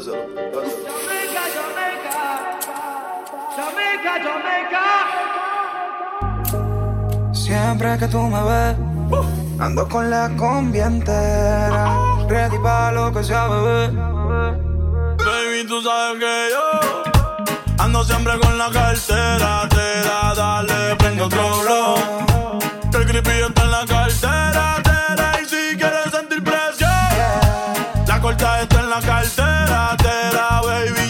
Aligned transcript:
Dáselo, 0.00 0.16
dáselo. 0.16 0.80
Jamaica, 0.88 1.42
Jamaica, 1.56 2.16
Jamaica, 3.54 4.12
Jamaica. 4.24 4.84
Siempre 7.34 7.98
que 7.98 8.06
tú 8.08 8.22
me 8.22 8.42
ves, 8.42 8.76
ando 9.58 9.86
con 9.86 10.08
la 10.08 10.30
combi 10.38 10.80
entera. 10.80 11.98
Ready 12.30 12.58
pa' 12.60 12.92
lo 12.92 13.12
que 13.12 13.22
sea, 13.22 13.46
bebé. 13.48 13.88
Baby, 15.18 15.66
tú 15.68 15.82
sabes 15.82 16.18
que 16.18 16.48
yo 16.54 17.02
ando 17.78 18.02
siempre 18.02 18.38
con 18.40 18.56
la 18.56 18.70
cartera. 18.70 19.68
Te 19.68 20.00
da, 20.08 20.34
dale, 20.34 20.96
prende 20.96 21.22
otro 21.24 21.60
blow. 21.60 22.09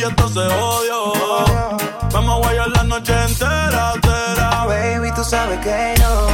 Y 0.01 0.05
esto 0.05 0.29
se 0.29 0.41
odio. 0.41 1.13
Vamos 2.13 2.37
a 2.37 2.39
guayar 2.39 2.69
la 2.69 2.85
noche 2.85 3.13
entera. 3.23 3.93
Te 4.01 4.41
da, 4.41 4.65
Baby, 4.67 5.13
tú 5.15 5.23
sabes 5.23 5.59
que 5.61 5.95
yo 5.99 6.29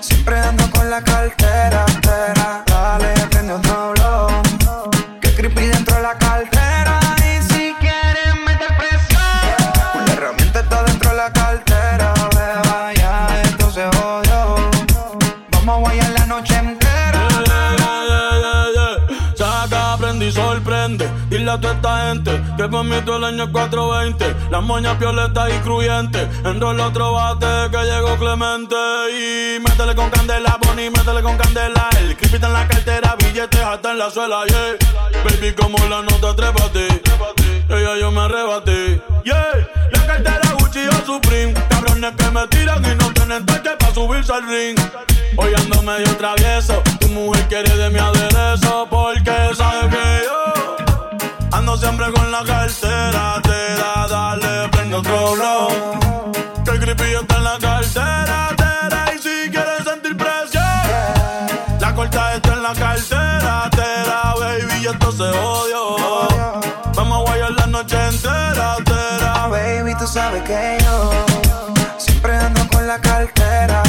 siempre 0.00 0.38
ando 0.38 0.70
con 0.70 0.88
la 0.88 1.02
cartera. 1.02 1.84
entera. 1.94 2.62
Dale, 2.66 3.14
prende 3.30 3.54
otro 3.54 3.92
blow. 3.92 4.28
Que 5.20 5.34
creepy 5.34 5.66
dentro 5.66 5.96
de 5.96 6.02
la 6.02 6.16
cartera. 6.18 7.00
Y 7.18 7.42
si 7.42 7.74
quieres 7.80 8.34
meter 8.46 8.76
presión, 8.76 10.06
la 10.06 10.12
herramienta 10.12 10.60
está 10.60 10.82
dentro 10.84 11.10
de 11.10 11.16
la 11.16 11.32
cartera. 11.32 12.14
Beba, 12.34 12.92
ya 12.94 13.42
esto 13.42 13.70
se 13.70 13.84
jodió. 13.96 14.56
Vamos 15.50 15.76
a 15.76 15.78
guayar 15.80 16.10
la 16.10 16.26
noche 16.26 16.54
entera. 16.56 16.86
Y 20.18 20.32
sorprende. 20.32 21.08
Dile 21.28 21.50
a 21.50 21.60
toda 21.60 21.74
esta 21.74 22.08
gente 22.08 22.42
que 22.56 22.68
mí 22.68 22.96
todo 23.04 23.16
el 23.18 23.24
año 23.24 23.44
es 23.44 23.50
420. 23.50 24.50
Las 24.50 24.62
moñas 24.62 24.98
violetas 24.98 25.50
y 25.54 25.58
cruyentes. 25.58 26.28
Enrola 26.44 26.86
otro 26.86 27.12
bate 27.12 27.70
que 27.70 27.84
llegó 27.84 28.16
Clemente. 28.16 28.76
Y 29.12 29.60
métele 29.60 29.94
con 29.94 30.08
candela, 30.10 30.58
Bonnie, 30.62 30.90
métele 30.90 31.22
con 31.22 31.36
candela. 31.36 31.88
El 32.00 32.16
creepy 32.16 32.36
en 32.36 32.52
la 32.52 32.66
cartera, 32.66 33.14
billetes 33.18 33.60
hasta 33.60 33.90
en 33.92 33.98
la 33.98 34.10
suela, 34.10 34.44
yeah. 34.46 35.22
Baby, 35.24 35.52
como 35.54 35.78
la 35.88 36.02
nota, 36.02 36.34
trépate. 36.34 36.88
Ella 37.68 37.96
yo 37.98 38.10
me 38.10 38.20
arrebaté, 38.20 39.02
yeah. 39.24 39.68
La 39.92 40.06
cartera 40.06 40.52
Gucci 40.58 40.86
o 40.88 41.04
Supreme. 41.04 41.52
Cabrones 41.68 42.14
que 42.16 42.30
me 42.30 42.46
tiran 42.48 42.84
y 42.84 42.94
no 42.94 43.12
tienen 43.12 43.44
toque 43.44 43.70
para 43.78 43.94
subirse 43.94 44.32
al 44.32 44.48
ring. 44.48 44.78
Hoy 45.36 45.52
ando 45.54 45.82
medio 45.82 46.16
travieso. 46.16 46.82
Tu 47.00 47.08
mujer 47.08 47.46
quiere 47.48 47.76
de 47.76 47.90
mi 47.90 47.98
aderezo. 47.98 48.86
Porque 48.88 49.54
sabe 49.54 49.90
que 49.90 50.22
yo 50.24 50.75
ando 51.52 51.76
siempre 51.76 52.12
con 52.12 52.30
la 52.30 52.42
cartera. 52.44 53.40
Te 53.42 53.74
da, 53.76 54.06
dale, 54.08 54.68
prende 54.70 54.96
otro 54.96 55.32
blow. 55.32 55.68
Que 56.64 56.70
el 56.72 56.80
creepy 56.80 57.14
está 57.20 57.36
en 57.36 57.44
la 57.44 57.58
cartera. 57.58 58.48
Te 58.56 58.88
da, 58.94 59.14
y 59.14 59.18
si 59.18 59.50
quieres 59.50 59.84
sentir 59.84 60.16
presión, 60.16 60.62
la 61.80 61.94
corta 61.94 62.34
está 62.34 62.52
en 62.52 62.62
la 62.62 62.74
cartera. 62.74 63.70
Te 63.70 64.08
da, 64.08 64.34
baby, 64.38 64.82
y 64.82 64.86
esto 64.86 65.12
se 65.12 65.24
odio. 65.24 65.96
Vamos 66.94 67.18
a 67.18 67.30
guayar 67.30 67.50
la 67.52 67.66
noche 67.66 67.96
entera. 68.08 68.76
Te 68.84 69.24
da, 69.24 69.46
Baby, 69.48 69.94
tú 69.98 70.06
sabes 70.06 70.42
que 70.42 70.78
yo 70.82 71.10
siempre 71.98 72.36
ando 72.36 72.66
con 72.68 72.86
la 72.86 72.98
cartera. 72.98 73.82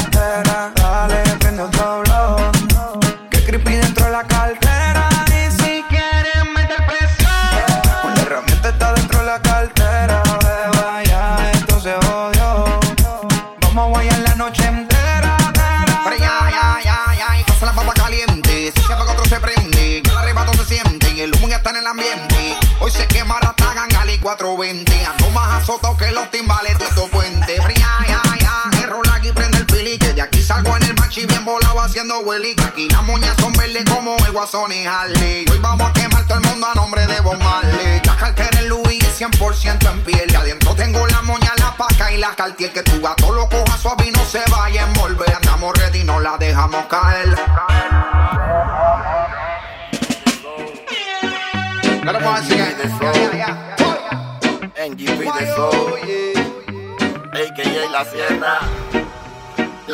20. 24.58 25.06
Ando 25.06 25.30
más 25.30 25.62
azotado 25.62 25.96
que 25.96 26.10
los 26.10 26.28
timbales 26.32 26.76
de 26.78 26.84
estos 26.84 27.08
puentes. 27.10 27.62
Fría, 27.62 27.88
ya, 28.08 28.22
ya. 28.40 28.78
Error 28.82 29.06
aquí 29.14 29.30
prende 29.32 29.58
el 29.58 29.66
pili. 29.66 29.96
Que 29.98 30.12
de 30.12 30.22
aquí 30.22 30.42
salgo 30.42 30.76
en 30.76 30.82
el 30.82 30.94
machi 30.94 31.26
bien 31.26 31.44
volado 31.44 31.80
haciendo 31.80 32.18
hueli. 32.20 32.56
Que 32.56 32.64
aquí 32.64 32.88
las 32.88 33.04
moñas 33.04 33.36
son 33.40 33.52
verdes 33.52 33.84
como 33.84 34.16
el 34.26 34.32
guasón 34.32 34.72
y 34.72 34.84
Harley. 34.84 35.46
Hoy 35.50 35.58
vamos 35.58 35.88
a 35.88 35.92
quemar 35.92 36.26
todo 36.26 36.38
el 36.38 36.44
mundo 36.44 36.66
a 36.66 36.74
nombre 36.74 37.06
de 37.06 37.20
Bob 37.20 37.38
Marley. 37.38 38.00
La 38.04 38.16
cartera 38.16 38.58
en 38.58 38.68
Louis 38.68 39.04
100% 39.16 39.90
en 39.92 40.02
piel. 40.02 40.30
Y 40.30 40.34
adentro 40.34 40.74
tengo 40.74 41.06
la 41.06 41.22
moña, 41.22 41.52
la 41.58 41.76
paca 41.76 42.10
y 42.10 42.16
la 42.16 42.34
cartier. 42.34 42.72
Que 42.72 42.82
tu 42.82 43.00
gato 43.00 43.32
lo 43.32 43.48
coja 43.48 43.78
suave 43.78 44.08
y 44.08 44.10
no 44.10 44.24
se 44.24 44.40
vaya 44.50 44.84
a 44.84 44.88
envolver. 44.88 45.32
Andamos 45.36 45.72
ready, 45.78 46.02
no 46.02 46.18
la 46.18 46.36
dejamos 46.36 46.84
caer. 46.86 47.28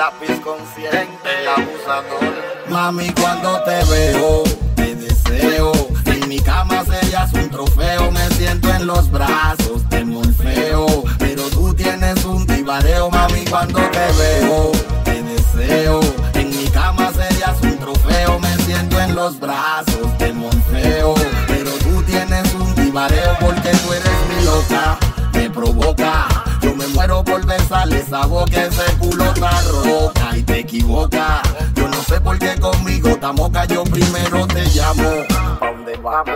Lápiz 0.05 0.39
consciente, 0.41 1.31
el 1.41 1.49
abusador. 1.49 2.35
Mami, 2.69 3.09
cuando 3.21 3.63
te 3.63 3.83
veo, 3.91 4.43
te 4.77 4.95
deseo. 4.95 5.73
En 6.05 6.29
mi 6.29 6.41
cama 6.41 6.85
serías 6.85 7.33
un 7.33 7.49
trofeo, 7.49 8.11
me 8.11 8.29
siento 8.31 8.69
en 8.69 8.87
los 8.87 9.11
brazos, 9.11 9.89
te 9.89 10.05
morfeo. 10.05 11.05
Pero 11.19 11.43
tú 11.49 11.73
tienes 11.73 12.23
un 12.27 12.47
tibareo, 12.47 13.09
mami, 13.11 13.45
cuando 13.47 13.81
te 13.97 14.07
veo, 14.21 14.73
te 15.05 15.23
deseo. 15.23 16.01
En 16.35 16.51
mi 16.51 16.67
cama 16.69 17.11
serías 17.13 17.59
un 17.63 17.79
trofeo, 17.79 18.39
me 18.41 18.55
siento 18.65 19.01
en 19.01 19.15
los 19.15 19.41
brazos, 19.41 20.07
te 20.19 20.33
morfeo. 20.35 21.15
Pero 21.47 21.71
tú 21.85 22.03
tienes 22.03 22.53
un 22.55 22.75
tibareo 22.75 23.39
porque 23.41 23.71
tú 23.71 23.93
eres 23.93 24.19
mi 24.29 24.45
loca, 24.45 24.99
me 25.33 25.49
provoca. 25.49 26.29
Me 26.87 26.91
muero 26.93 27.25
por 27.25 27.47
besarle 27.47 28.01
esa 28.01 28.27
boca, 28.27 28.67
ese 28.67 28.85
culo 28.99 29.25
está 29.25 29.59
roca 29.63 30.37
y 30.37 30.43
te 30.43 30.59
equivoca. 30.59 31.44
Yo 32.35 32.47
no 32.47 32.53
sé 32.53 32.61
por 32.61 32.61
qué 32.61 32.61
conmigo 32.61 33.09
esta 33.11 33.33
moca, 33.33 33.65
yo 33.67 33.85
primero 33.85 34.47
te 34.47 34.65
llamo. 34.67 35.11
¿Pa' 35.29 35.71
dónde 35.71 35.97
vamos? 35.97 36.35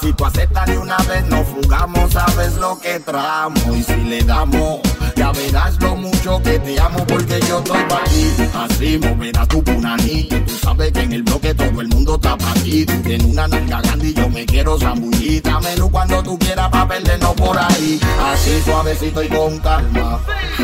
Si 0.00 0.12
tú 0.12 0.24
aceptas 0.24 0.66
de 0.66 0.78
una 0.78 0.96
vez, 0.98 1.26
nos 1.26 1.46
fugamos, 1.46 2.12
sabes 2.12 2.54
lo 2.56 2.78
que 2.78 3.00
tramo. 3.00 3.74
Y 3.74 3.82
si 3.82 3.96
le 3.96 4.22
damos, 4.22 4.80
ya 5.14 5.32
verás 5.32 5.80
lo 5.80 5.96
mucho 5.96 6.40
que 6.42 6.58
te 6.58 6.80
amo 6.80 7.04
porque 7.06 7.40
yo 7.48 7.58
estoy 7.58 7.82
para 7.88 8.04
ti. 8.04 8.32
Así 8.54 8.98
moverás 8.98 9.48
tu 9.48 9.62
punanito. 9.62 10.36
Tú 10.46 10.52
sabes 10.62 10.92
que 10.92 11.00
en 11.00 11.12
el 11.12 11.22
bloque 11.22 11.54
todo 11.54 11.80
el 11.80 11.88
mundo 11.88 12.14
está 12.16 12.36
para 12.36 12.54
ti. 12.54 12.86
Tú 12.86 13.02
tienes 13.02 13.26
una 13.26 13.48
nalga 13.48 13.80
grande 13.82 14.08
y 14.08 14.14
yo 14.14 14.28
me 14.28 14.46
quiero 14.46 14.78
zambullir. 14.78 15.42
Dámelo 15.42 15.88
cuando 15.88 16.22
tú 16.22 16.38
quieras 16.38 16.68
para 16.70 16.88
perdernos 16.88 17.34
por 17.34 17.58
ahí. 17.58 18.00
Así 18.32 18.60
suavecito 18.62 19.22
y 19.22 19.28
con 19.28 19.58
calma. 19.60 20.20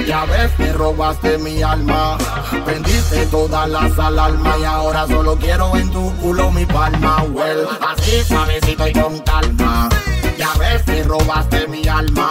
Ya 0.07 0.25
ves 0.25 0.51
que 0.57 0.73
robaste 0.73 1.39
mi 1.39 1.63
alma. 1.63 2.19
Vendiste 2.67 3.27
todas 3.27 3.69
las 3.69 3.99
alarmas 3.99 4.59
y 4.59 4.65
ahora 4.73 5.07
solo 5.07 5.37
quiero 5.37 5.77
en 5.77 5.91
tu 5.91 6.13
culo 6.17 6.51
mi 6.51 6.65
palma. 6.67 7.23
Well, 7.33 7.69
así 7.81 8.25
suavecito 8.25 8.89
y 8.89 8.93
con 8.93 9.19
calma. 9.21 9.89
Ya 10.39 10.51
ves 10.59 10.83
que 10.83 11.03
robaste 11.05 11.69
mi 11.69 11.87
alma. 11.87 12.31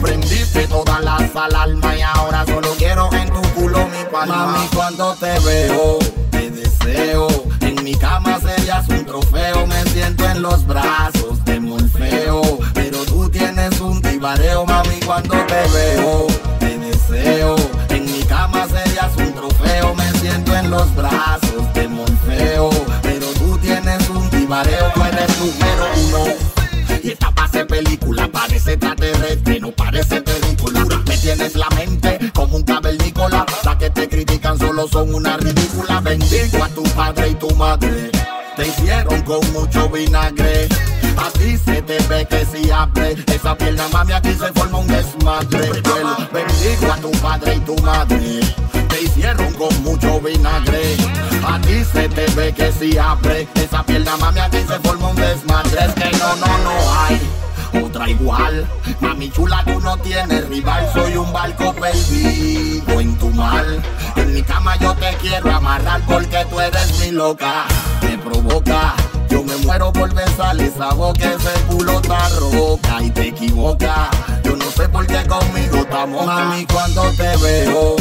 Prendiste 0.00 0.66
todas 0.68 1.02
las 1.02 1.34
alarmas 1.36 1.96
y 1.96 2.02
ahora 2.02 2.44
solo 2.46 2.68
quiero 2.78 3.12
en 3.12 3.28
tu 3.30 3.42
culo 3.54 3.88
mi 3.88 4.04
palma. 4.10 4.46
Mami, 4.46 4.68
cuando 4.74 5.14
te 5.14 5.38
veo, 5.40 5.98
te 6.30 6.50
deseo. 6.50 7.28
En 7.60 7.82
mi 7.82 7.94
cama 7.94 8.38
serías 8.40 8.88
un 8.88 9.04
trofeo. 9.04 9.66
Me 9.66 9.82
siento 9.90 10.24
en 10.28 10.42
los 10.42 10.66
brazos, 10.66 11.44
te 11.44 11.60
morfeo. 11.60 12.42
Pero 12.74 12.98
tú 13.04 13.28
tienes 13.28 13.80
un 13.80 14.00
tibareo, 14.00 14.64
mami, 14.66 15.00
cuando 15.04 15.34
te 15.46 15.62
veo, 15.74 16.26
te 16.58 16.78
deseo. 16.78 17.56
En 17.88 18.04
mi 18.04 18.22
cama 18.24 18.66
serías 18.68 19.16
un 19.16 19.32
trofeo. 19.34 19.94
Me 19.94 20.10
siento 20.20 20.56
en 20.56 20.70
los 20.70 20.94
brazos, 20.94 21.41
número 25.42 25.86
uno. 26.06 26.24
Y 27.02 27.10
esta 27.10 27.30
pase 27.32 27.64
película 27.64 28.28
parece 28.28 28.74
extraterrestre, 28.74 29.60
no 29.60 29.72
parece 29.72 30.22
película. 30.22 30.84
Me 31.06 31.16
tienes 31.16 31.56
la 31.56 31.68
mente 31.70 32.18
como 32.32 32.56
un 32.56 32.62
cavernícola. 32.62 33.44
Las 33.64 33.76
que 33.76 33.90
te 33.90 34.08
critican 34.08 34.58
solo 34.58 34.86
son 34.88 35.14
una 35.14 35.36
ridícula. 35.36 36.00
Bendigo 36.00 36.62
a 36.62 36.68
tu 36.68 36.82
padre 36.94 37.30
y 37.30 37.34
tu 37.34 37.50
madre. 37.56 38.10
Te 38.56 38.68
hicieron 38.68 39.22
con 39.22 39.52
mucho 39.52 39.88
vinagre. 39.88 40.68
A 41.16 41.30
ti 41.30 41.58
se 41.58 41.82
te 41.82 41.98
ve 42.08 42.26
que 42.26 42.46
si 42.46 42.70
abre 42.70 43.16
esa 43.26 43.56
pierna, 43.56 43.88
mami, 43.92 44.12
aquí 44.12 44.32
se 44.34 44.52
forma 44.52 44.78
un 44.78 44.86
desmadre. 44.86 45.72
Bendigo 46.32 46.92
a 46.92 46.96
tu 46.98 47.10
padre 47.20 47.56
y 47.56 47.60
tu 47.60 47.76
madre. 47.82 48.40
Con 49.36 49.82
mucho 49.82 50.20
vinagre. 50.20 50.96
A 51.46 51.58
ti 51.60 51.84
se 51.84 52.08
te 52.08 52.26
ve 52.34 52.52
que 52.52 52.70
si 52.72 52.98
abre 52.98 53.48
esa 53.54 53.82
pierna, 53.82 54.16
mami, 54.16 54.40
aquí 54.40 54.58
se 54.58 54.78
forma 54.80 55.08
un 55.08 55.16
desmadre. 55.16 55.86
Es 55.86 55.94
que 55.94 56.16
no, 56.18 56.36
no, 56.36 56.58
no 56.58 56.70
hay 57.00 57.20
otra 57.82 58.10
igual. 58.10 58.66
Mami 59.00 59.30
chula, 59.30 59.62
tú 59.64 59.80
no 59.80 59.96
tienes 59.98 60.48
rival. 60.48 60.90
Soy 60.92 61.16
un 61.16 61.32
barco 61.32 61.72
perdido 61.74 63.00
en 63.00 63.16
tu 63.18 63.30
mal. 63.30 63.82
En 64.16 64.34
mi 64.34 64.42
cama 64.42 64.76
yo 64.78 64.94
te 64.94 65.14
quiero 65.20 65.50
amarrar 65.50 66.02
porque 66.06 66.44
tú 66.50 66.60
eres 66.60 66.98
mi 67.00 67.12
loca. 67.12 67.64
Me 68.02 68.18
provoca. 68.18 68.94
Yo 69.30 69.42
me 69.42 69.56
muero 69.58 69.92
por 69.92 70.12
besar 70.12 70.60
esa 70.60 70.92
boca, 70.92 71.32
ese 71.32 71.64
culo 71.66 72.00
está 72.00 72.28
roca 72.38 73.02
y 73.02 73.10
te 73.10 73.28
equivoca. 73.28 74.10
Yo 74.44 74.56
no 74.56 74.70
sé 74.70 74.88
por 74.90 75.06
qué 75.06 75.24
conmigo 75.26 75.78
estamos. 75.78 76.26
Mami, 76.26 76.66
cuando 76.66 77.10
te 77.12 77.34
veo, 77.38 77.96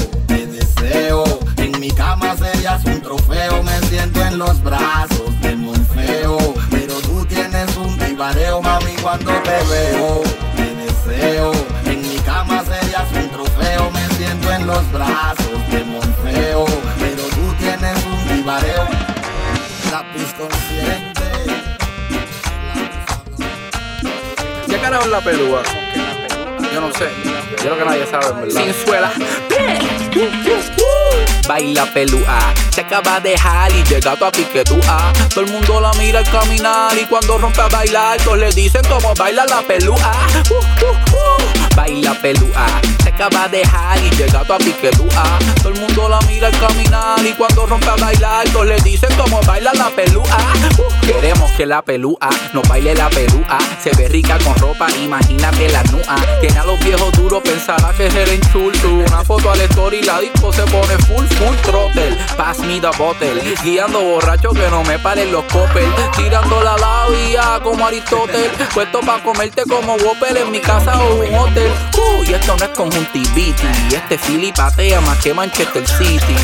mi 1.92 1.98
cama 1.98 2.36
serías 2.38 2.84
un 2.86 3.02
trofeo. 3.02 3.64
Me 3.64 3.80
siento 3.88 4.22
en 4.22 4.38
los 4.38 4.64
brazos 4.64 5.42
del 5.42 5.58
Morfeo. 5.58 6.38
Pero 6.70 6.94
tú 7.02 7.26
tienes 7.26 7.76
un 7.76 7.98
tibareo, 7.98 8.62
mami, 8.62 8.94
cuando 9.02 9.32
te 9.42 9.58
veo, 9.70 10.24
te 10.56 10.76
deseo. 10.76 11.52
En 11.86 12.02
mi 12.02 12.18
cama 12.20 12.64
serías 12.64 13.12
un 13.14 13.30
trofeo. 13.30 13.92
Me 13.92 14.08
siento 14.16 14.52
en 14.52 14.68
los 14.68 14.92
brazos 14.92 15.72
del 15.72 15.86
Morfeo. 15.86 16.66
Pero 17.00 17.24
tú 17.24 17.54
tienes 17.60 17.98
un 18.06 18.36
tibareo. 18.36 18.88
Lápiz 19.92 20.34
consciente. 20.38 21.22
¿Qué 24.68 24.78
carajo 24.78 25.04
es 25.04 25.12
la 25.12 25.22
pelúa? 25.22 25.62
Yo 26.74 26.80
no 26.80 26.94
sé. 26.94 27.10
Yo 27.52 27.58
creo 27.58 27.78
que 27.78 27.86
nadie 27.86 28.08
sabe, 28.08 28.28
en 28.28 28.42
¿verdad? 28.42 28.62
sin 28.64 28.74
suela. 28.86 29.12
Baila 31.48 31.86
pelúa, 31.94 32.54
se 32.74 32.82
acaba 32.82 33.20
de 33.20 33.32
dejar 33.32 33.72
y 33.72 33.84
llega 33.84 34.16
tu 34.16 34.26
a 34.26 34.32
piquetúa. 34.32 35.14
Todo 35.30 35.46
el 35.46 35.52
mundo 35.52 35.82
la 35.82 35.92
mira 35.94 36.20
al 36.20 36.30
caminar 36.30 36.98
y 36.98 37.06
cuando 37.06 37.38
rompe 37.38 37.62
a 37.62 37.68
bailar, 37.68 38.18
todos 38.22 38.38
le 38.38 38.50
dicen 38.52 38.82
cómo 38.90 39.14
baila 39.16 39.46
la 39.46 39.62
pelúa. 39.62 40.12
Uh, 40.50 40.56
uh, 40.56 41.58
uh. 41.58 41.61
Baila 41.76 42.14
pelúa, 42.22 42.66
se 43.04 43.10
acaba 43.10 43.48
de 43.48 43.60
dejar 43.60 43.98
y 44.00 44.10
llega 44.12 44.44
tu 44.44 44.54
a 44.54 44.58
piquetúa. 44.58 45.40
Todo 45.62 45.70
el 45.70 45.80
mundo 45.80 46.10
la 46.10 46.20
mira 46.28 46.48
al 46.48 46.60
caminar 46.60 47.20
y 47.26 47.34
cuando 47.34 47.66
rompe 47.66 47.88
a 47.88 47.96
bailar, 47.96 48.50
todos 48.50 48.68
le 48.68 48.80
dicen 48.82 49.10
cómo 49.18 49.40
baila 49.42 49.72
la 49.74 49.90
pelúa. 49.90 50.24
Uh, 50.78 51.06
Queremos 51.06 51.52
que 51.52 51.66
la 51.66 51.82
pelúa 51.82 52.30
nos 52.54 52.68
baile 52.68 52.96
la 52.96 53.10
pelúa. 53.10 53.58
Se 53.82 53.92
ve 53.98 54.08
rica 54.10 54.38
con 54.44 54.56
ropa, 54.58 54.88
imagínate 55.04 55.70
la 55.70 55.84
nua. 55.84 56.16
Tiene 56.40 56.60
a 56.60 56.66
los 56.66 56.80
viejos 56.84 57.12
duros, 57.14 57.42
pensará 57.44 57.94
que 57.94 58.08
es 58.08 58.16
el 58.16 58.30
enchulto. 58.30 58.90
Una 58.90 59.24
foto 59.24 59.52
al 59.52 59.62
story 59.62 60.00
y 60.00 60.04
la 60.04 60.20
disco 60.20 60.52
se 60.52 60.64
pone 60.64 60.98
full, 61.08 61.26
full 61.26 61.56
throttle. 61.64 62.18
Pass 62.38 62.60
me 62.60 62.80
the 62.80 62.90
bottle. 62.98 63.42
Guiando 63.64 64.02
borracho 64.02 64.52
que 64.52 64.68
no 64.70 64.84
me 64.84 65.00
paren 65.00 65.32
los 65.32 65.46
coppel. 65.46 65.88
Tirando 66.16 66.62
la 66.64 66.78
labia 66.78 67.60
como 67.64 67.86
Aristóteles. 67.86 68.52
Puesto 68.74 69.00
pa' 69.02 69.22
comerte 69.24 69.64
como 69.64 69.96
Whopper 69.96 70.38
en 70.38 70.52
mi 70.52 70.60
casa 70.60 71.00
o 71.00 71.16
un 71.16 71.34
hotel. 71.36 71.61
Uh, 71.98 72.24
y 72.24 72.34
esto 72.34 72.56
no 72.58 72.66
es 72.66 72.72
conjuntivitis. 72.72 73.94
Este 73.94 74.18
Philly 74.18 74.52
patea 74.52 75.02
más 75.02 75.18
que 75.20 75.34
Manchester 75.34 75.88
City. 75.88 76.36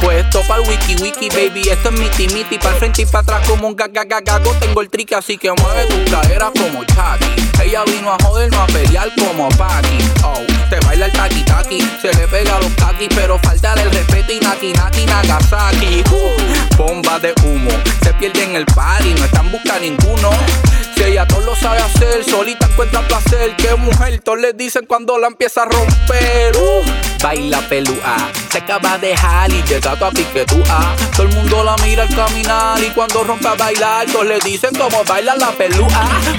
Puesto 0.00 0.42
para 0.42 0.62
el 0.62 0.68
wiki 0.68 0.96
wiki, 1.02 1.28
baby. 1.28 1.68
Esto 1.68 1.88
es 1.88 1.98
miti 1.98 2.28
miti. 2.28 2.58
Para 2.58 2.76
frente 2.76 3.02
y 3.02 3.06
para 3.06 3.20
atrás 3.20 3.48
como 3.48 3.68
un 3.68 3.76
gagagagago. 3.76 4.52
Tengo 4.60 4.80
el 4.80 4.90
trick, 4.90 5.12
así 5.12 5.38
que 5.38 5.50
mueve 5.52 5.86
tus 5.86 6.10
caderas 6.10 6.50
como 6.58 6.84
Chucky. 6.84 7.62
Ella 7.62 7.84
vino 7.84 8.12
a 8.12 8.18
joder, 8.22 8.50
no 8.52 8.62
a 8.62 8.66
pelear 8.66 9.08
como 9.16 9.48
Paki. 9.50 9.98
Oh, 10.22 10.40
te 10.68 10.78
baila 10.86 11.06
el 11.06 11.12
taki 11.12 11.42
taki. 11.42 11.80
Se 12.02 12.12
le 12.12 12.28
pega 12.28 12.58
los 12.60 12.72
kakis, 12.72 13.08
pero 13.14 13.38
falta 13.38 13.74
el 13.74 13.90
respeto 13.90 14.32
y 14.32 14.40
naki 14.40 14.72
naki 14.72 15.06
Nagasaki. 15.06 16.04
Uh, 16.10 16.76
bomba 16.76 17.18
de 17.18 17.34
humo. 17.42 17.70
Se 18.02 18.12
pierde 18.14 18.44
en 18.44 18.56
el 18.56 18.66
party, 18.66 19.14
no 19.14 19.24
están 19.24 19.50
buscando 19.50 19.80
ninguno. 19.80 20.30
Si 20.94 21.02
ella 21.02 21.26
todo 21.26 21.40
lo 21.40 21.54
sabe 21.54 21.80
hacer, 21.80 22.24
solita 22.24 22.66
encuentra 22.66 23.06
placer. 23.06 23.54
Que 23.56 23.74
mujer, 23.74 24.20
todos 24.20 24.40
le 24.40 24.52
dicen 24.66 24.84
cuando 24.86 25.16
la 25.16 25.28
empieza 25.28 25.62
a 25.62 25.66
romper. 25.66 26.56
Uh, 26.56 26.82
baila 27.22 27.60
pelúa, 27.68 28.16
se 28.50 28.58
acaba 28.58 28.98
de 28.98 29.08
dejar 29.08 29.48
y 29.52 29.62
llega 29.62 29.94
tu 29.96 30.56
a. 30.68 30.96
Todo 31.12 31.22
el 31.22 31.34
mundo 31.36 31.62
la 31.62 31.76
mira 31.84 32.02
al 32.02 32.12
caminar 32.12 32.82
y 32.82 32.90
cuando 32.90 33.22
rompe 33.22 33.46
a 33.46 33.54
bailar, 33.54 34.06
todos 34.06 34.26
le 34.26 34.40
dicen 34.40 34.74
cómo 34.74 35.04
baila 35.04 35.36
la 35.36 35.52
pelúa. 35.52 35.86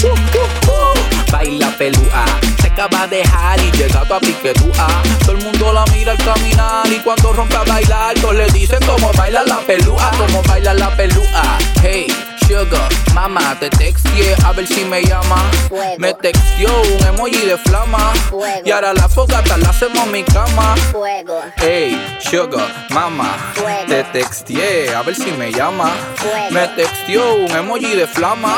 Uh, 0.03 0.07
uh, 0.07 0.71
uh. 0.71 1.31
Baila 1.31 1.71
pelúa, 1.77 2.25
se 2.61 2.67
acaba 2.67 3.07
de 3.07 3.17
dejar 3.17 3.61
y 3.61 3.71
llega 3.71 4.03
tu 4.03 4.71
a. 4.77 5.03
Todo 5.19 5.31
el 5.31 5.43
mundo 5.45 5.71
la 5.71 5.85
mira 5.93 6.11
al 6.11 6.17
caminar 6.17 6.85
y 6.87 6.99
cuando 6.99 7.31
rompe 7.31 7.55
a 7.55 7.63
bailar, 7.63 8.13
todos 8.15 8.35
le 8.35 8.47
dicen 8.47 8.79
cómo 8.85 9.09
baila 9.13 9.43
la 9.43 9.59
pelúa, 9.59 10.11
cómo 10.17 10.41
baila 10.43 10.73
la 10.73 10.93
pelúa. 10.97 11.57
Hey. 11.81 12.07
Sugar, 12.47 12.89
mamá, 13.13 13.57
te 13.59 13.69
texteé 13.69 14.33
a 14.45 14.53
ver 14.53 14.65
si 14.67 14.85
me 14.85 15.03
llama. 15.03 15.35
Fuego. 15.67 15.95
Me 15.97 16.13
texteó 16.13 16.69
un 16.81 17.05
emoji 17.05 17.45
de 17.45 17.57
flama. 17.57 18.13
Fuego. 18.29 18.61
Y 18.65 18.71
ahora 18.71 18.93
la 18.93 19.09
fogata 19.09 19.57
la 19.57 19.69
hacemos 19.69 20.05
en 20.05 20.11
mi 20.13 20.23
cama. 20.23 20.75
Fuego, 20.91 21.41
Hey, 21.57 22.17
sugar, 22.19 22.67
mama, 22.91 23.35
Fuego. 23.53 23.87
te 23.89 24.03
texteé 24.05 24.95
a 24.95 25.01
ver 25.03 25.15
si 25.15 25.29
me 25.33 25.51
llama. 25.51 25.91
Fuego. 26.15 26.51
Me 26.51 26.67
texteó 26.69 27.35
un 27.35 27.51
emoji 27.51 27.95
de 27.95 28.07
flama. 28.07 28.55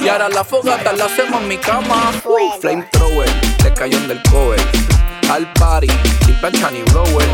Y 0.00 0.08
ahora 0.08 0.28
la 0.28 0.44
fogata 0.44 0.92
la 0.92 1.06
hacemos 1.06 1.42
en 1.42 1.48
mi 1.48 1.58
cama. 1.58 2.12
Fuego. 2.22 2.60
Flamethrower, 2.60 3.28
le 3.64 3.74
cayó 3.74 3.98
del 4.06 4.22
cover. 4.30 4.60
Al 5.30 5.52
party, 5.54 5.88
sin 6.24 6.34
plancha 6.36 6.70
ni 6.70 6.82
blower. 6.92 7.26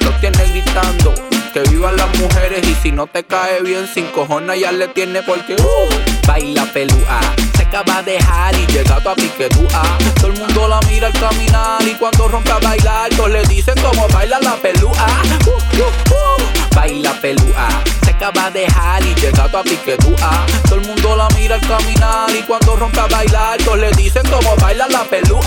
Los 0.00 0.20
tiene 0.20 0.44
gritando. 0.46 1.12
Que 1.52 1.62
vivan 1.62 1.96
las 1.96 2.16
mujeres 2.16 2.64
y 2.64 2.74
si 2.76 2.92
no 2.92 3.08
te 3.08 3.24
cae 3.24 3.60
bien, 3.62 3.88
sin 3.92 4.06
cojones 4.12 4.60
ya 4.60 4.70
le 4.70 4.86
tiene 4.86 5.20
porque 5.22 5.54
uh, 5.54 6.26
baila 6.26 6.64
pelúa. 6.72 7.20
Se 7.56 7.62
acaba 7.62 8.02
de 8.02 8.12
dejar 8.12 8.54
y 8.54 8.66
llega 8.66 8.94
a 8.96 9.14
piquetúa. 9.16 9.98
Todo 10.20 10.28
el 10.28 10.38
mundo 10.38 10.68
la 10.68 10.80
mira 10.88 11.08
al 11.08 11.12
caminar 11.14 11.82
y 11.82 11.94
cuando 11.94 12.28
rompe 12.28 12.52
a 12.52 12.58
bailar, 12.58 13.10
todos 13.16 13.30
le 13.30 13.42
dicen 13.46 13.74
cómo 13.82 14.06
baila 14.08 14.38
la 14.40 14.54
pelúa. 14.56 15.06
Uh, 15.44 15.50
uh, 15.50 15.86
uh. 15.86 16.74
Baila 16.76 17.20
pelúa. 17.20 17.82
Acaba 18.20 18.50
de 18.50 18.60
dejar 18.60 19.02
y 19.02 19.14
llega 19.14 19.44
a 19.44 19.62
piquetúa. 19.62 20.46
Todo 20.68 20.74
el 20.74 20.86
mundo 20.86 21.16
la 21.16 21.26
mira 21.38 21.54
al 21.54 21.60
caminar 21.62 22.28
y 22.38 22.42
cuando 22.42 22.76
rompe 22.76 23.00
a 23.00 23.06
bailar, 23.06 23.56
todos 23.64 23.78
le 23.78 23.90
dicen 23.92 24.22
cómo 24.30 24.54
baila 24.56 24.86
la 24.88 25.04
pelúa. 25.04 25.40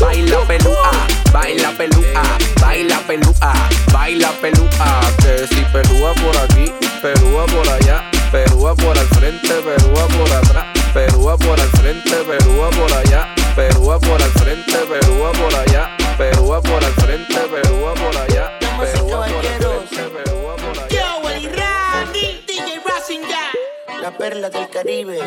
Baila 0.00 0.40
pelúa, 0.40 0.90
baila 1.32 1.70
pelúa, 1.78 2.22
baila 2.60 2.98
pelúa, 3.06 3.52
baila 3.92 4.32
pelúa. 4.42 5.00
Que 5.22 5.46
si 5.46 5.62
pelúa 5.72 6.14
por 6.14 6.36
aquí, 6.36 6.72
pelúa 7.00 7.46
por 7.46 7.68
allá, 7.68 8.02
pelúa 8.32 8.74
por 8.74 8.98
al 8.98 9.06
frente, 9.06 9.54
pelúa 9.62 10.08
por 10.08 10.32
atrás, 10.32 10.64
pelúa 10.92 11.38
por 11.38 11.60
al 11.60 11.68
frente, 11.78 12.10
pelúa 12.10 12.70
por 12.70 12.92
allá, 12.92 13.28
pelúa 13.54 14.00
por 14.00 14.20
al 14.20 14.32
frente, 14.32 14.78
pelúa 14.78 15.30
por 15.30 15.54
allá, 15.54 15.96
pelúa 16.18 16.60
por 16.60 16.84
al 16.84 16.92
frente, 16.94 17.38
pelúa 17.38 17.94
por 17.94 18.16
allá, 18.16 18.35
la 24.06 24.16
perla 24.16 24.50
del 24.50 24.68
Caribe. 24.68 25.18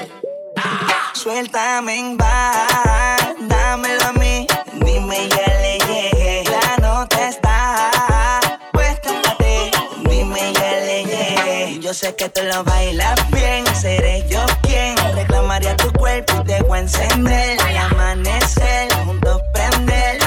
Suéltame 1.13 1.99
en 1.99 2.15
bar, 2.15 3.35
dámelo 3.41 4.05
a 4.05 4.13
mí, 4.13 4.47
dime 4.85 5.27
ya 5.27 5.47
le 5.63 5.77
llegué. 5.79 6.43
La 6.45 6.77
nota 6.77 7.27
está 7.27 8.39
puesta 8.71 9.09
para 9.21 9.35
ti, 9.35 9.71
dime 10.09 10.53
ya 10.53 10.71
le 10.87 11.03
llegué. 11.03 11.79
Yo 11.81 11.93
sé 11.93 12.15
que 12.15 12.29
tú 12.29 12.41
lo 12.43 12.63
bailas 12.63 13.19
bien, 13.31 13.65
seré 13.75 14.25
yo 14.29 14.45
quien 14.61 14.95
reclamaría 15.13 15.75
tu 15.75 15.91
cuerpo 15.91 16.35
y 16.41 16.45
te 16.45 16.63
voy 16.63 16.77
a 16.77 16.81
encender. 16.83 17.59
Al 17.59 17.77
amanecer, 17.77 18.93
juntos 19.03 19.41
prender, 19.51 20.19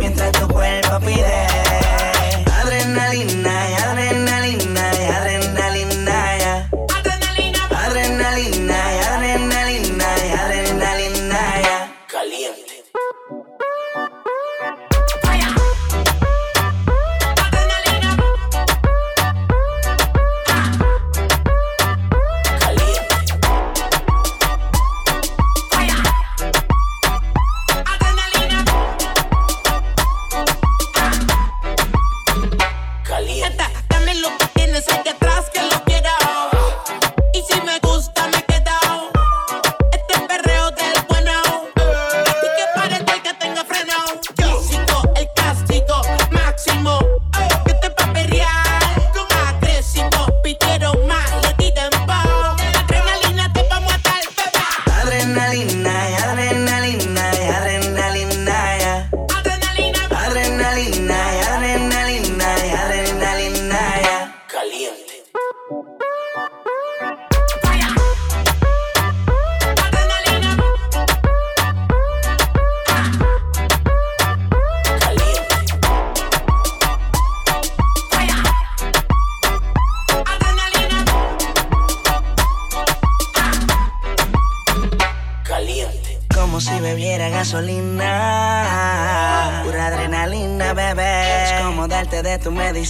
mientras 0.00 0.32
tu 0.32 0.48
cuerpo 0.48 0.98
pide. 0.98 1.49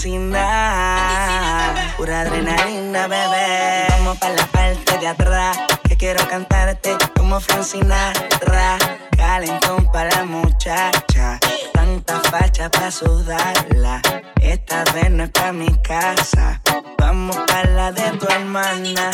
Pura 0.03 1.75
adrenalina, 2.23 3.07
bebé. 3.07 3.85
Vamos 3.91 4.17
para 4.17 4.35
la 4.35 4.47
parte 4.47 4.99
de 4.99 5.07
atrás. 5.07 5.59
Que 5.87 5.95
quiero 5.95 6.27
cantarte 6.27 6.97
como 7.15 7.39
Francina. 7.39 8.11
Ra. 8.47 8.79
Calentón 9.15 9.93
para 9.93 10.09
la 10.17 10.25
muchacha. 10.25 11.39
Tanta 11.75 12.19
facha 12.31 12.71
para 12.71 12.91
sudarla. 12.91 14.01
Esta 14.41 14.85
vez 14.95 15.11
no 15.11 15.25
es 15.25 15.31
pa' 15.31 15.53
mi 15.53 15.69
casa. 15.83 16.63
Vamos 16.97 17.37
para 17.47 17.71
la 17.71 17.93
de 17.93 18.11
tu 18.13 18.27
hermana. 18.27 19.11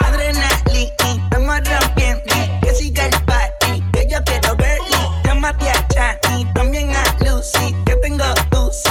Adrenalina, 0.00 0.90
estamos 1.22 1.60
rompiendo. 1.68 2.22
Que 2.62 2.74
siga 2.74 3.04
el 3.04 3.22
party, 3.24 3.84
que 3.92 4.08
yo 4.10 4.24
quiero 4.24 4.56
verlo. 4.56 5.20
Llámate 5.22 5.68
a 5.68 5.86
Chani, 5.88 6.46
también 6.54 6.90
a 6.96 7.04
Lucy. 7.26 7.76
Que 7.84 7.94
tengo 7.96 8.24
Lucy, 8.52 8.88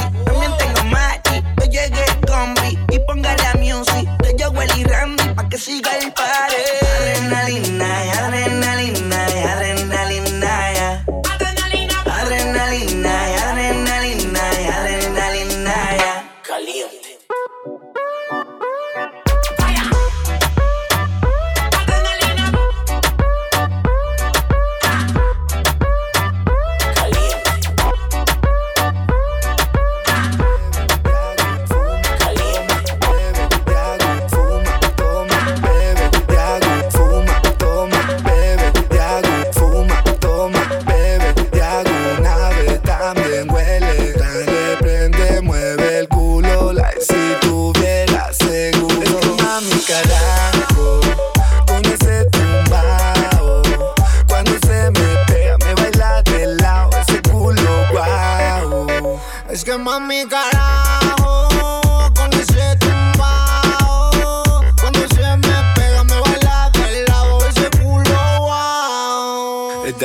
siga 5.60 5.92
el 5.98 6.14
party. 6.14 7.09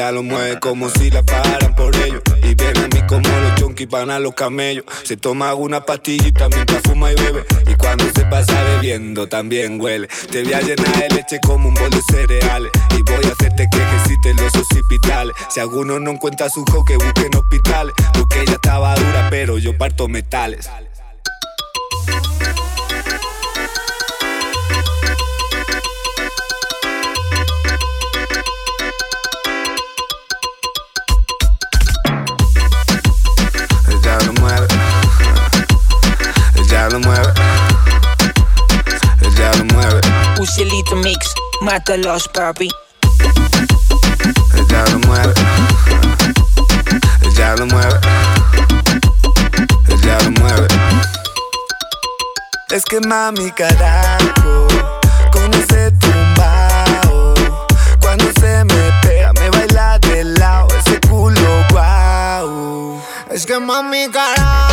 Ella 0.04 0.12
lo 0.12 0.22
mueve 0.22 0.60
como 0.60 0.90
si 0.90 1.10
la 1.10 1.22
paran 1.22 1.74
por 1.74 1.96
ello. 1.96 2.20
Y 2.42 2.54
ven 2.54 2.76
a 2.76 2.88
mí 2.88 3.00
como 3.08 3.26
los 3.26 3.58
junkies 3.58 3.88
van 3.88 4.10
a 4.10 4.18
los 4.18 4.34
camellos. 4.34 4.84
Se 5.02 5.16
toma 5.16 5.54
una 5.54 5.86
pastillita 5.86 6.46
mientras 6.50 6.82
fuma 6.82 7.10
y 7.10 7.14
bebe. 7.14 7.46
Y 7.66 7.74
cuando 7.76 8.04
se 8.14 8.26
pasa 8.26 8.52
bebiendo 8.64 9.26
también 9.26 9.80
huele. 9.80 10.08
Te 10.30 10.42
voy 10.42 10.52
a 10.52 10.60
llenar 10.60 10.98
de 10.98 11.08
leche 11.08 11.40
como 11.40 11.68
un 11.68 11.74
bol 11.74 11.88
de 11.88 12.02
cereales. 12.02 12.70
Y 12.90 13.00
voy 13.00 13.24
a 13.24 13.32
hacerte 13.32 13.66
que 13.72 13.78
ejercites 13.78 14.36
los 14.36 14.54
hospitales. 14.54 15.34
Si 15.48 15.60
alguno 15.60 15.98
no 15.98 16.10
encuentra 16.10 16.50
su 16.50 16.66
jo, 16.66 16.84
que 16.84 16.98
busquen 16.98 17.34
hospitales. 17.34 17.94
Porque 18.12 18.42
ella 18.42 18.52
estaba 18.52 18.94
dura, 18.96 19.28
pero 19.30 19.56
yo 19.56 19.74
parto 19.78 20.06
metales. 20.06 20.68
Lo 36.94 37.00
mueve. 37.00 37.32
Ella 39.20 39.50
lo 39.58 39.64
mueve. 39.74 40.00
Ucielito 40.38 40.94
Mix, 40.96 41.34
mátalos, 41.60 42.28
papi. 42.28 42.70
Ella 44.54 44.84
lo 44.92 44.98
mueve. 45.00 45.34
Ella 47.22 47.56
lo 47.56 47.66
mueve. 47.66 47.98
Ella 49.88 50.18
lo 50.22 50.30
mueve. 50.40 50.68
Es 52.70 52.84
que 52.84 53.00
mami, 53.00 53.50
carajo, 53.50 54.68
con 55.32 55.52
ese 55.54 55.90
tumbao. 55.92 57.34
Cuando 58.00 58.26
se 58.38 58.64
me 58.64 58.92
pega, 59.02 59.32
me 59.32 59.50
baila 59.50 59.98
de 59.98 60.22
lado, 60.24 60.68
ese 60.78 61.00
culo, 61.08 61.64
guau. 61.70 63.02
Es 63.32 63.46
que 63.46 63.58
mami, 63.58 64.08
carajo, 64.12 64.63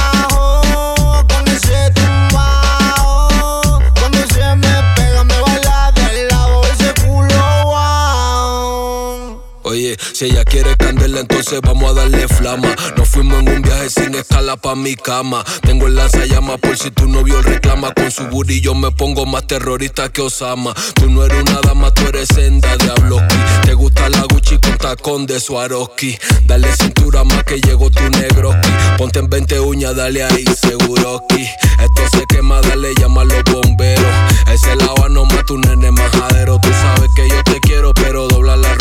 Oye, 9.71 9.95
si 10.11 10.25
ella 10.25 10.43
quiere 10.43 10.75
candela, 10.75 11.21
entonces 11.21 11.61
vamos 11.63 11.91
a 11.91 11.93
darle 11.93 12.27
flama. 12.27 12.75
Nos 12.97 13.07
fuimos 13.07 13.39
en 13.39 13.47
un 13.47 13.61
viaje 13.61 13.89
sin 13.89 14.13
escala 14.15 14.57
pa' 14.57 14.75
mi 14.75 14.97
cama. 14.97 15.45
Tengo 15.61 15.87
el 15.87 15.95
lanzallamas 15.95 16.59
por 16.59 16.77
si 16.77 16.91
tu 16.91 17.07
novio 17.07 17.41
reclama. 17.41 17.93
Con 17.93 18.11
su 18.11 18.27
booty 18.27 18.59
yo 18.59 18.75
me 18.75 18.91
pongo 18.91 19.25
más 19.25 19.47
terrorista 19.47 20.09
que 20.09 20.23
Osama. 20.23 20.73
Tú 20.95 21.09
no 21.09 21.23
eres 21.23 21.43
una 21.43 21.61
dama, 21.61 21.89
tú 21.93 22.05
eres 22.05 22.27
senda 22.35 22.75
Diabloski. 22.75 23.37
Te 23.63 23.73
gusta 23.73 24.09
la 24.09 24.23
Gucci 24.23 24.57
con 24.57 24.77
tacón 24.77 25.25
de 25.25 25.39
Swarovski. 25.39 26.17
Dale 26.47 26.67
cintura 26.75 27.23
más 27.23 27.45
que 27.45 27.61
llegó 27.61 27.89
tu 27.89 28.03
negroski. 28.09 28.69
Ponte 28.97 29.19
en 29.19 29.29
20 29.29 29.57
uñas, 29.61 29.95
dale 29.95 30.21
ahí 30.21 30.43
seguroski. 30.47 31.43
Esto 31.79 32.01
se 32.11 32.25
quema, 32.25 32.59
dale 32.59 32.93
llama 32.99 33.21
a 33.21 33.23
los 33.23 33.43
bomberos. 33.45 34.13
Ese 34.51 34.75
lava 34.75 35.07
no 35.07 35.23
mata 35.23 35.53
un 35.53 35.61
nene 35.61 35.91
majadero. 35.91 36.59
Tú 36.59 36.69
sabes 36.73 37.09
que 37.15 37.29
yo 37.29 37.41
te 37.45 37.57
quiero, 37.61 37.93
pero 37.93 38.27
dobla 38.27 38.57
la. 38.57 38.80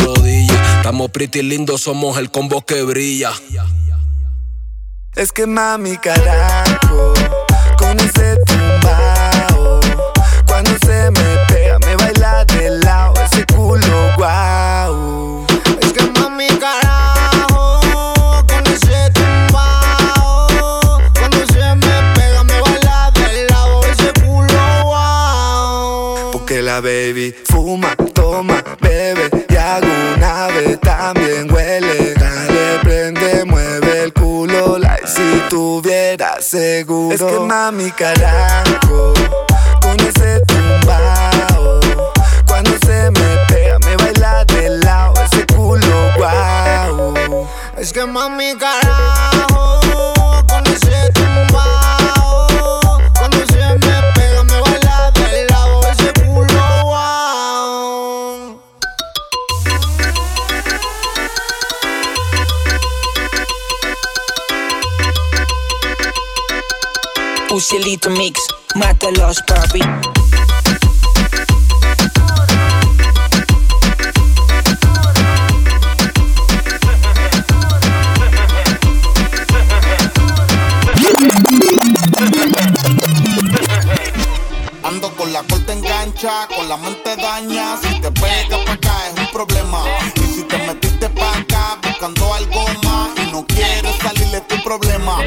Estamos 0.90 1.12
pretty 1.12 1.42
lindos, 1.42 1.82
somos 1.82 2.18
el 2.18 2.32
combo 2.32 2.66
que 2.66 2.82
brilla. 2.82 3.30
Es 5.14 5.30
que 5.30 5.46
mami, 5.46 5.96
carajo, 5.98 7.14
con 7.78 7.96
ese 8.00 8.36
tumbao. 8.44 9.78
Cuando 10.48 10.72
se 10.84 11.12
me 11.12 11.36
pega, 11.46 11.78
me 11.78 11.94
baila 11.94 12.44
de 12.44 12.70
lado, 12.80 13.14
ese 13.24 13.46
culo, 13.46 14.16
guau. 14.16 15.46
Es 15.80 15.92
que 15.92 16.10
mami, 16.18 16.48
carajo, 16.58 17.80
con 18.48 18.66
ese 18.66 19.12
tumbao. 19.12 20.98
Cuando 21.16 21.46
se 21.52 21.74
me 21.76 22.14
pega, 22.16 22.42
me 22.42 22.60
baila 22.62 23.12
de 23.14 23.46
lado, 23.48 23.80
ese 23.84 24.12
culo, 24.20 24.82
guau. 24.82 26.32
Porque 26.32 26.60
la 26.60 26.80
baby 26.80 27.32
fuma, 27.44 27.94
toma, 28.12 28.64
bebe 28.80 29.39
y 29.70 29.86
hago 29.86 29.86
una 30.16 30.46
vez 30.48 30.80
también 30.80 31.52
huele. 31.52 32.14
Dale, 32.14 32.78
prende, 32.82 33.44
mueve 33.44 34.04
el 34.04 34.12
culo, 34.12 34.78
like 34.78 35.06
si 35.06 35.42
tuviera 35.48 36.40
seguro. 36.40 37.14
Es 37.14 37.22
que 37.22 37.38
mami, 37.40 37.90
carajo, 37.92 39.12
con 39.82 40.00
ese 40.00 40.40
tumbao. 40.46 41.80
Cuando 42.46 42.70
se 42.84 43.10
me 43.10 43.36
pega, 43.48 43.78
me 43.80 43.96
baila 43.96 44.44
de 44.46 44.70
lado, 44.78 45.14
ese 45.24 45.46
culo, 45.46 46.12
guau. 46.16 47.14
Es 47.78 47.92
que 47.92 48.04
mami, 48.04 48.56
carajo, 48.56 49.80
con 50.48 50.66
ese 50.66 50.99
facilito 67.70 68.10
mix. 68.10 68.40
Mátalos, 68.74 69.38
papi. 69.46 69.80
Ando 84.82 85.10
con 85.16 85.32
la 85.32 85.42
corte 85.44 85.72
engancha, 85.72 86.48
con 86.56 86.68
la 86.68 86.76
mente 86.76 87.14
daña. 87.16 87.76
Si 87.80 88.00
te 88.00 88.10
pega 88.10 88.64
pa' 88.64 88.72
acá 88.72 88.96
es 89.12 89.20
un 89.20 89.30
problema. 89.32 89.84
Y 90.16 90.34
si 90.34 90.42
te 90.42 90.58
metiste 90.58 91.08
pa' 91.10 91.38
acá 91.38 91.78
buscando 91.82 92.34
algo 92.34 92.64
más 92.82 93.10
y 93.16 93.30
no 93.30 93.46
quieres 93.46 93.96
salir 94.02 94.26
de 94.28 94.40
tu 94.40 94.60
problema. 94.64 95.18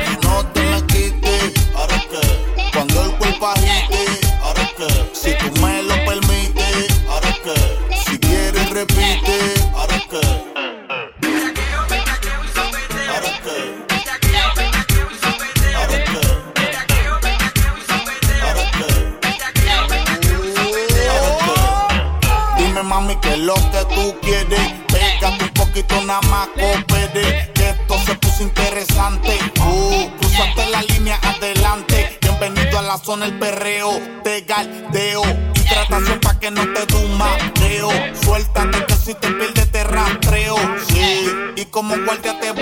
Si 39.03 39.13
te 39.15 39.27
pierdes 39.31 39.71
te 39.71 39.83
rastreo. 39.83 40.55
Sí, 40.87 41.29
y 41.55 41.65
como 41.65 41.95
guardia 42.05 42.39
te 42.39 42.52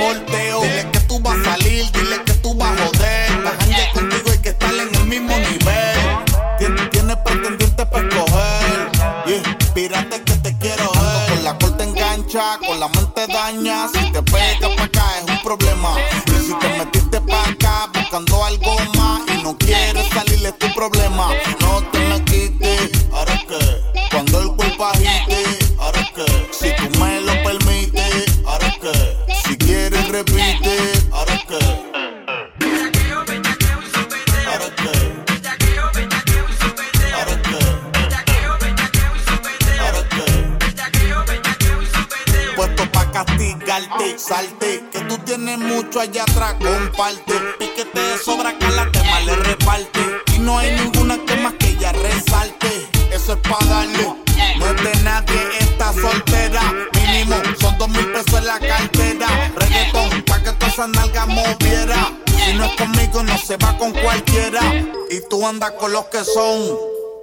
andas 65.51 65.71
con 65.71 65.91
los 65.91 66.05
que 66.05 66.23
son. 66.23 66.77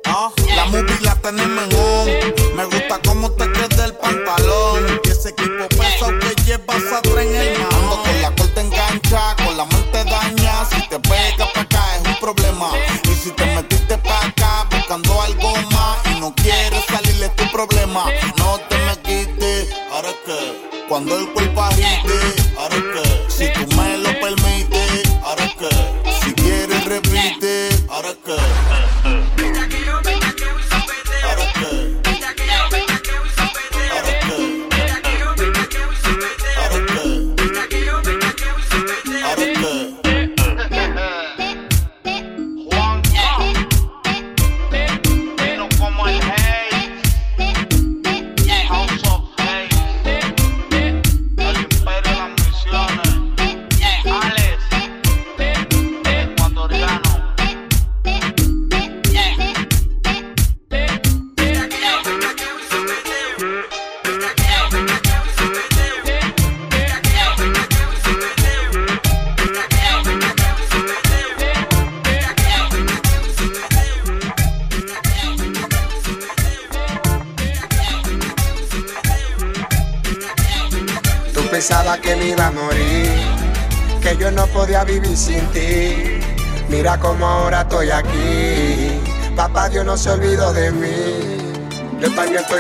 Ah, 0.05 0.31
la 0.55 0.67
movie 0.67 0.99
la 1.01 1.15
tenemos 1.17 1.65
en. 1.65 2.57
Me 2.57 2.65
gusta 2.67 3.01
cómo 3.07 3.31
te 3.33 3.51
queda 3.53 3.87
el 3.87 3.95
pantalón. 3.95 5.01
Y 5.03 5.09
ese 5.09 5.31
equipo 5.31 5.67
peso 5.71 6.09
que 6.21 6.43
llevas 6.45 6.93
atrás 6.93 7.25
en 7.25 7.35
el 7.35 7.59
mando. 7.59 8.03
Con 8.03 8.23
la 8.23 8.31
corte 8.37 8.61
engancha, 8.61 9.35
con 9.45 9.57
la 9.57 9.65
mente 9.65 10.05
daña. 10.05 10.65
Si 10.67 10.89
te 10.89 11.01
pega 11.01 11.51
pa' 11.55 11.61
acá 11.63 11.97
es 11.97 12.07
un 12.07 12.17
problema. 12.21 12.71
Y 13.05 13.15
si 13.15 13.31
te 13.31 13.47
metiste 13.47 13.97
pa' 13.97 14.27
acá 14.27 14.67
buscando 14.71 15.23
algo 15.23 15.53
más 15.73 15.97
y 16.15 16.21
no 16.21 16.35
quieres 16.35 16.85
salir 16.85 17.23
es 17.23 17.35
tu 17.35 17.51
problema. 17.51 18.05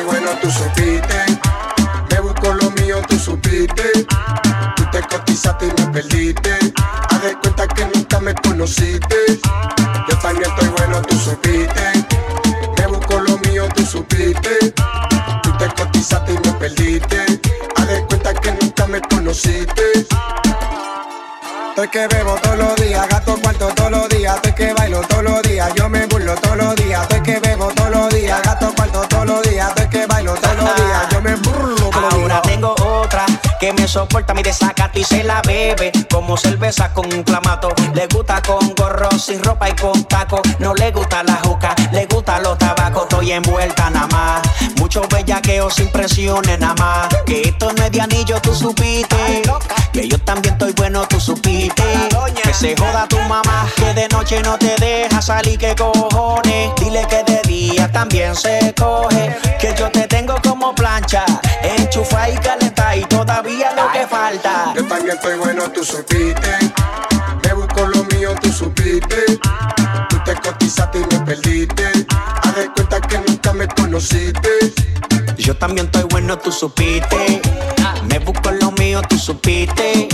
Bueno, 0.09 0.31
tú 0.41 0.51
supiste. 0.51 1.39
Me 2.11 2.21
busco 2.21 2.53
lo 2.55 2.71
mío, 2.83 3.01
tú 3.09 3.19
supiste. 3.19 4.07
Tú 4.77 4.85
te 4.91 5.01
cotizaste 5.03 5.67
y 5.67 5.81
me 5.81 5.87
perdiste. 5.93 6.59
Haz 7.11 7.23
de 7.23 7.37
cuenta 7.37 7.69
que 7.69 7.85
nunca 7.95 8.21
me 8.21 8.35
conociste. 8.35 9.17
Yo 10.09 10.19
también 10.19 10.51
estoy 10.51 10.69
bueno, 10.69 11.03
tú 11.03 11.17
supiste. 11.19 12.07
Me 12.79 12.87
busco 12.87 13.21
lo 13.21 13.39
mío, 13.39 13.69
tú 13.75 13.85
supiste. 13.85 14.73
Tú 15.43 15.51
te 15.59 15.69
cotizaste 15.77 16.33
y 16.33 16.39
me 16.39 16.53
perdiste. 16.55 17.41
Haz 17.77 17.89
de 17.89 18.07
cuenta 18.07 18.35
que 18.35 18.53
nunca 18.53 18.87
me 18.87 19.01
conociste. 19.03 20.07
Estoy 21.71 21.89
que 21.89 22.09
bebo 22.09 22.35
todos 22.43 22.59
los 22.59 22.77
días, 22.77 23.09
gasto 23.09 23.37
cuarto 23.41 23.69
todos 23.69 23.91
los 23.91 24.09
días, 24.09 24.35
estoy 24.35 24.53
que 24.53 24.73
bailo 24.73 25.01
todos 25.03 25.23
los 25.23 25.43
días, 25.43 25.73
yo 25.77 25.89
me 25.89 26.07
burlo 26.07 26.35
todos 26.35 26.57
los 26.57 26.75
días, 26.75 27.03
estoy 27.03 27.23
que 27.23 27.39
bebo 27.39 27.48
soporta 33.89 34.35
mi 34.35 34.43
desacato 34.43 34.99
y 34.99 35.05
se 35.05 35.25
la 35.25 35.41
bebe 35.43 35.91
como 36.11 36.37
cerveza 36.37 36.93
con 36.93 37.13
un 37.13 37.23
clamato. 37.23 37.73
Le 37.95 38.07
gusta 38.07 38.43
con 38.43 38.75
gorro, 38.75 39.11
sin 39.19 39.43
ropa 39.43 39.71
y 39.71 39.73
con 39.73 40.05
taco. 40.05 40.41
No 40.59 40.75
le 40.75 40.93
gusta 40.93 41.23
la 41.23 41.37
juca, 41.43 41.75
le 41.93 42.07
gusta 42.07 42.39
los 42.41 42.59
tabacos. 42.59 43.05
Estoy 43.05 43.33
envuelta 43.33 43.89
nada 43.91 44.07
más. 44.09 44.43
Mucho 44.77 45.03
bellaqueo 45.09 45.71
sin 45.71 45.91
presiones 45.91 46.61
nada 46.61 46.75
más. 46.75 47.09
Que 47.25 47.43
esto 47.43 47.73
no 47.73 47.85
es 47.85 47.91
de 47.91 48.01
anillo, 48.01 48.41
tú 48.43 48.55
supiste. 48.55 49.43
Que 49.93 50.07
yo 50.07 50.19
también 50.21 50.55
estoy 50.55 50.73
bueno, 50.73 51.07
tú 51.09 51.19
supiste. 51.19 51.83
Que 52.43 52.53
se 52.53 52.77
joda 52.77 53.09
tu 53.09 53.19
mamá, 53.21 53.67
que 53.77 53.95
de 53.95 54.09
noche 54.09 54.43
no 54.43 54.59
te 54.59 54.77
deja 54.77 55.23
salir, 55.23 55.59
que 55.59 55.75
cojones. 55.75 56.73
Dile 56.79 57.07
que 57.09 57.25
de 57.25 57.41
día 57.49 57.91
también 57.91 58.37
se 58.37 58.75
coge. 58.79 59.35
Que 59.59 59.75
yo 59.79 59.91
te 59.91 60.07
tengo 60.07 60.35
como 60.43 60.75
plancha, 60.75 61.25
enchufa 61.63 62.29
y 62.29 62.37
calenta 62.37 62.68
todavía 63.19 63.73
lo 63.75 63.91
que 63.91 64.07
falta. 64.07 64.73
Yo 64.77 64.85
también 64.85 65.17
estoy 65.17 65.37
bueno, 65.39 65.69
tú 65.73 65.83
supiste. 65.83 66.51
Me 67.43 67.53
busco 67.53 67.87
lo 67.87 68.05
mío, 68.05 68.33
tú 68.41 68.53
supiste. 68.53 69.41
Tú 70.09 70.17
te 70.25 70.35
cotizaste 70.37 70.99
y 71.01 71.15
me 71.15 71.21
perdiste. 71.27 72.07
Haz 72.43 72.55
de 72.55 72.71
cuenta 72.73 73.01
que 73.01 73.19
nunca 73.19 73.53
me 73.53 73.67
conociste. 73.67 74.51
Yo 75.37 75.57
también 75.57 75.87
estoy 75.87 76.05
bueno, 76.05 76.39
tú 76.39 76.53
supiste. 76.53 77.41
Me 78.09 78.21
busco 78.21 78.53
lo 78.53 78.71
mío, 78.73 79.03
tú 79.09 79.19
supiste. 79.19 80.09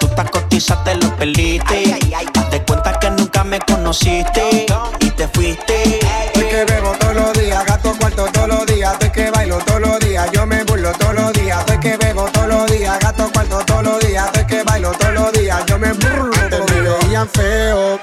Tú 0.00 0.08
te 0.08 0.24
cotizaste, 0.24 0.96
lo 0.96 1.14
perdiste. 1.16 1.98
Hazte 2.36 2.62
cuenta 2.64 2.98
que 2.98 3.10
nunca 3.10 3.44
me 3.44 3.60
conociste 3.60 4.66
y 4.98 5.10
te 5.10 5.28
fuiste. 5.28 6.00
Estoy 6.26 6.44
que 6.44 6.64
bebo 6.64 6.92
todos 6.98 7.14
los 7.14 7.32
días, 7.34 7.64
gasto 7.66 7.94
cuarto 8.00 8.24
todos 8.32 8.48
los 8.48 8.66
días, 8.66 8.92
estoy 8.94 9.10
que 9.10 9.30
bailo 9.30 9.58
todos 9.58 9.80
los 9.80 9.98
días, 10.00 10.01
feo, 17.26 18.00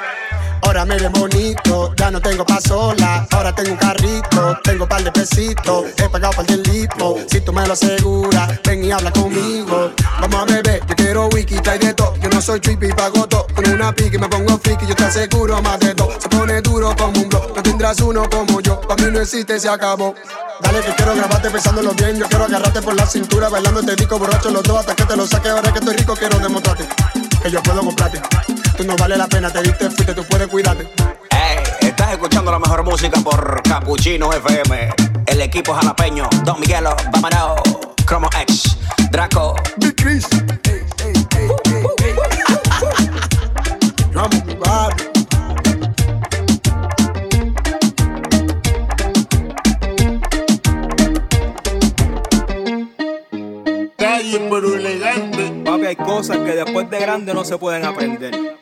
ahora 0.61 0.85
me 0.85 0.97
ve 0.97 1.07
bonito. 1.09 1.93
Ya 1.95 2.11
no 2.11 2.21
tengo 2.21 2.45
pa' 2.45 2.61
sola, 2.61 3.27
ahora 3.31 3.53
tengo 3.53 3.71
un 3.71 3.77
carrito. 3.77 4.57
Tengo 4.63 4.87
par 4.87 5.03
de 5.03 5.11
pesitos, 5.11 5.85
he 5.97 6.09
pagado 6.09 6.33
par 6.33 6.45
del 6.45 6.63
lipo. 6.63 7.17
Si 7.27 7.41
tú 7.41 7.53
me 7.53 7.65
lo 7.65 7.73
aseguras, 7.73 8.59
ven 8.63 8.83
y 8.83 8.91
habla 8.91 9.11
conmigo. 9.11 9.91
Vamos 10.21 10.41
a 10.41 10.45
beber, 10.45 10.81
yo 10.87 10.95
quiero 10.95 11.27
wiki, 11.29 11.55
trae 11.55 11.79
de 11.79 11.93
todo. 11.93 12.15
Yo 12.17 12.29
no 12.29 12.41
soy 12.41 12.59
trippy, 12.59 12.89
pago 12.89 13.27
todo. 13.27 13.47
Con 13.55 13.69
una 13.69 13.93
pique 13.93 14.17
me 14.17 14.27
pongo 14.27 14.57
friki, 14.57 14.85
yo 14.85 14.95
te 14.95 15.03
aseguro 15.05 15.61
más 15.61 15.79
de 15.79 15.95
todo. 15.95 16.11
Se 16.19 16.29
pone 16.29 16.61
duro 16.61 16.95
como 16.95 17.19
un 17.21 17.29
blog, 17.29 17.55
no 17.55 17.63
tendrás 17.63 17.99
uno 18.01 18.29
como 18.29 18.61
yo. 18.61 18.79
Pa' 18.81 18.95
mí 18.95 19.05
no 19.11 19.19
existe, 19.21 19.59
se 19.59 19.69
acabó. 19.69 20.15
Dale 20.61 20.81
que 20.81 20.93
quiero 20.93 21.15
grabarte 21.15 21.49
pensándolo 21.49 21.93
bien. 21.93 22.17
Yo 22.17 22.27
quiero 22.27 22.45
agarrarte 22.45 22.81
por 22.81 22.95
la 22.95 23.05
cintura, 23.05 23.49
bailando 23.49 23.81
te 23.81 23.95
digo 23.95 24.19
borracho 24.19 24.49
los 24.49 24.63
dos 24.63 24.79
hasta 24.79 24.95
que 24.95 25.05
te 25.05 25.15
lo 25.15 25.25
saque. 25.25 25.49
Ahora 25.49 25.71
que 25.71 25.79
estoy 25.79 25.95
rico, 25.95 26.15
quiero 26.15 26.37
demostrarte 26.39 26.87
que 27.41 27.51
yo 27.51 27.61
puedo 27.63 27.81
comprarte. 27.81 28.21
Tú 28.77 28.83
no 28.83 28.95
vale 28.95 29.17
la 29.17 29.27
pena, 29.27 29.49
te 29.49 29.61
diste, 29.61 29.89
fuiste, 29.89 30.13
tú 30.13 30.23
puedes 30.23 30.47
cuidarte. 30.47 30.83
Ey, 31.31 31.87
estás 31.87 32.11
escuchando 32.11 32.51
la 32.51 32.59
mejor 32.59 32.83
música 32.83 33.19
por 33.21 33.61
Capuchino 33.63 34.31
FM. 34.33 34.93
El 35.25 35.41
equipo 35.41 35.73
jalapeño, 35.73 36.29
Don 36.43 36.59
Miguelo, 36.59 36.95
vámonos. 37.11 37.61
Chromo 38.05 38.29
X, 38.41 38.77
Draco. 39.11 39.55
Big 39.77 39.95
Chris. 39.95 40.27
Calle 54.19 54.47
pero 54.49 54.75
elegante. 54.75 55.63
Papi, 55.63 55.85
hay 55.85 55.95
cosas 55.95 56.39
que 56.39 56.51
después 56.51 56.89
de 56.89 56.99
grande 56.99 57.33
no 57.33 57.45
se 57.45 57.57
pueden 57.57 57.85
aprender. 57.85 58.57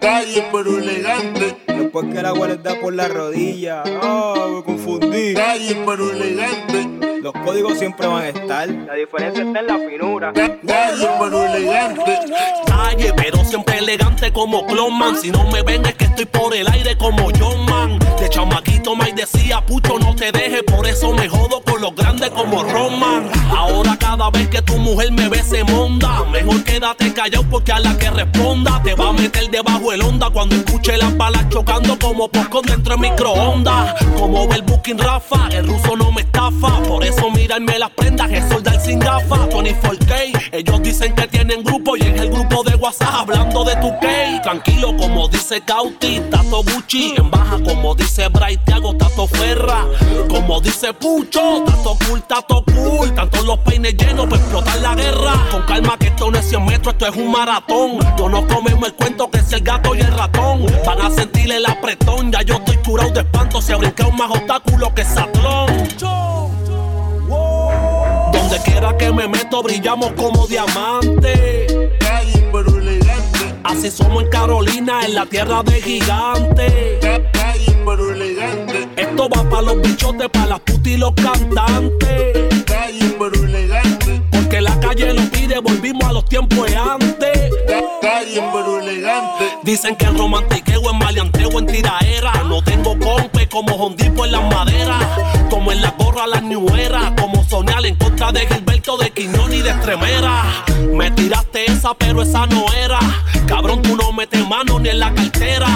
Calle 0.00 0.48
pero 0.50 0.78
elegante. 0.78 1.58
Después 1.66 2.06
que 2.10 2.20
el 2.20 2.24
agua 2.24 2.48
les 2.48 2.62
da 2.62 2.74
por 2.80 2.94
la 2.94 3.06
rodilla. 3.06 3.82
Ah, 4.02 4.46
me 4.50 4.62
confundí. 4.62 5.34
Calle 5.34 5.76
pero 5.84 6.10
elegante. 6.10 7.20
Los 7.20 7.34
códigos 7.34 7.78
siempre 7.78 8.06
van 8.06 8.22
a 8.22 8.28
estar. 8.30 8.66
La 8.66 8.94
diferencia 8.94 9.44
está 9.44 9.60
en 9.60 9.66
la 9.66 9.78
finura. 9.78 10.32
Calle 10.32 11.08
pero 11.20 11.44
elegante. 11.44 12.18
Calle, 12.66 13.12
pero 13.14 13.44
siempre 13.44 13.76
elegante 13.76 14.32
como 14.32 14.66
Clonman. 14.66 15.18
Si 15.18 15.30
no 15.30 15.50
me 15.50 15.60
ven 15.60 15.84
es 15.84 15.96
que 15.96 16.04
estoy 16.04 16.24
por 16.24 16.54
el 16.54 16.66
aire 16.66 16.96
como 16.96 17.28
John 17.38 17.66
Man. 17.66 17.98
De 18.18 18.30
chamaquito 18.30 18.67
Mike 18.96 19.14
decía, 19.14 19.64
pucho 19.64 19.98
no 19.98 20.14
te 20.14 20.32
dejes, 20.32 20.62
por 20.62 20.86
eso 20.86 21.12
me 21.12 21.28
jodo 21.28 21.60
con 21.62 21.80
los 21.80 21.94
grandes 21.94 22.30
como 22.30 22.62
Roman. 22.62 23.28
Ahora 23.50 23.96
cada 23.98 24.30
vez 24.30 24.48
que 24.48 24.62
tu 24.62 24.76
mujer 24.76 25.12
me 25.12 25.28
ve 25.28 25.42
se 25.42 25.64
monda. 25.64 26.24
Mejor 26.30 26.62
quédate 26.64 27.12
callado 27.12 27.44
porque 27.50 27.72
a 27.72 27.80
la 27.80 27.96
que 27.98 28.10
responda 28.10 28.82
te 28.82 28.94
va 28.94 29.10
a 29.10 29.12
meter 29.12 29.50
debajo 29.50 29.92
el 29.92 30.02
onda 30.02 30.30
cuando 30.30 30.56
escuche 30.56 30.96
las 30.96 31.16
balas 31.16 31.48
chocando 31.48 31.98
como 31.98 32.28
popcorn 32.28 32.66
dentro 32.66 32.96
de 32.96 33.10
microondas. 33.10 33.94
Como 34.18 34.46
ve 34.48 34.56
el 34.56 34.62
booking 34.62 34.98
Rafa, 34.98 35.48
el 35.52 35.66
ruso 35.66 35.96
no 35.96 36.12
me 36.12 36.22
estafa. 36.22 36.82
Por 36.82 37.04
eso 37.04 37.30
mirarme 37.30 37.78
las 37.78 37.90
prendas, 37.90 38.30
es 38.30 38.48
soldar 38.48 38.80
sin 38.80 38.98
gafas. 38.98 39.48
24K, 39.48 40.48
ellos 40.52 40.82
dicen 40.82 41.14
que 41.14 41.26
tienen 41.26 41.62
grupo 41.62 41.96
y 41.96 42.02
en 42.02 42.18
el 42.18 42.30
grupo 42.30 42.62
de 42.62 42.74
WhatsApp 42.76 43.14
hablando 43.14 43.64
de 43.64 43.76
tu 43.76 43.90
K. 44.00 44.42
Tranquilo 44.42 44.96
como 44.96 45.28
dice 45.28 45.60
Cauti, 45.60 46.20
Tato 46.30 46.62
Gucci. 46.62 47.14
En 47.16 47.30
baja 47.30 47.58
como 47.62 47.94
dice 47.94 48.28
Bright, 48.28 48.60
Tato 48.96 49.26
Ferra. 49.26 49.86
Como 50.28 50.60
dice 50.60 50.92
Pucho, 50.94 51.64
Tato 51.64 51.98
cool, 52.06 52.22
Tato 52.22 52.64
cool. 52.64 53.12
Tanto 53.14 53.42
los 53.42 53.58
peines 53.58 53.96
llenos 53.96 54.26
para 54.26 54.40
explotar 54.40 54.78
la 54.80 54.94
guerra. 54.94 55.32
Con 55.50 55.62
calma 55.62 55.98
que 55.98 56.08
esto 56.08 56.30
no 56.30 56.38
es 56.38 56.48
100 56.48 56.64
metros, 56.64 56.94
esto 56.94 57.06
es 57.06 57.16
un 57.16 57.30
maratón. 57.30 57.98
Yo 58.16 58.28
no 58.28 58.46
comemos 58.46 58.88
el 58.88 58.94
cuento 58.94 59.30
que 59.30 59.38
es 59.38 59.52
el 59.52 59.60
gato 59.62 59.94
y 59.94 60.00
el 60.00 60.12
ratón. 60.12 60.66
Van 60.86 61.00
a 61.00 61.10
sentir 61.10 61.50
el 61.50 61.66
apretón, 61.66 62.30
ya 62.30 62.42
yo 62.42 62.54
estoy 62.54 62.76
curado 62.78 63.10
de 63.10 63.20
espanto. 63.20 63.60
Se 63.60 63.72
ha 63.72 63.76
brincado 63.76 64.12
más 64.12 64.30
obstáculo 64.30 64.94
que 64.94 65.04
Satlón. 65.04 65.66
Donde 68.32 68.62
quiera 68.64 68.96
que 68.96 69.12
me 69.12 69.28
meto 69.28 69.62
brillamos 69.62 70.12
como 70.12 70.46
diamantes. 70.46 72.07
Así 73.64 73.90
somos 73.90 74.22
en 74.24 74.30
Carolina, 74.30 75.00
en 75.04 75.14
la 75.14 75.26
tierra 75.26 75.62
de 75.62 75.80
gigantes. 75.80 76.72
Esto 78.96 79.28
va 79.28 79.48
para 79.48 79.62
los 79.62 79.80
bichotes, 79.82 80.28
para 80.28 80.46
las 80.46 80.60
putas 80.60 80.86
y 80.86 80.96
los 80.96 81.12
cantantes. 81.14 82.48
Porque 84.30 84.60
la 84.60 84.78
calle 84.80 85.12
lo 85.14 85.22
pide, 85.30 85.58
volvimos 85.58 86.04
a 86.04 86.12
los 86.12 86.24
tiempos 86.24 86.66
de 86.66 86.76
antes. 86.76 87.38
Dicen 89.62 89.96
que 89.96 90.06
el 90.06 90.16
romantiqueo 90.16 90.90
en 90.90 90.98
maleanteo 90.98 91.58
en 91.58 91.66
tiraera. 91.66 92.32
No 92.44 92.62
tengo 92.62 92.98
compe 92.98 93.48
como 93.48 93.74
Hondipo 93.74 94.24
en 94.24 94.32
las 94.32 94.44
maderas. 94.52 95.04
Como 95.50 95.72
en 95.72 95.82
la 95.82 95.90
gorra 95.98 96.26
las 96.26 96.42
ñueras. 96.42 97.12
Como 97.20 97.44
Soñal 97.44 97.84
en 97.86 97.96
contra 97.96 98.32
de 98.32 98.46
Gilberto 98.46 98.96
de 98.96 99.10
Quiñón 99.10 99.52
y 99.52 99.60
de 99.60 99.70
Estremera. 99.70 100.64
Me 100.98 101.12
tiraste 101.12 101.70
esa, 101.70 101.94
pero 101.94 102.22
esa 102.22 102.44
no 102.46 102.66
era. 102.74 102.98
Cabrón, 103.46 103.82
tú 103.82 103.96
no 103.96 104.10
metes 104.10 104.44
mano 104.48 104.80
ni 104.80 104.88
en 104.88 104.98
la 104.98 105.14
cartera. 105.14 105.68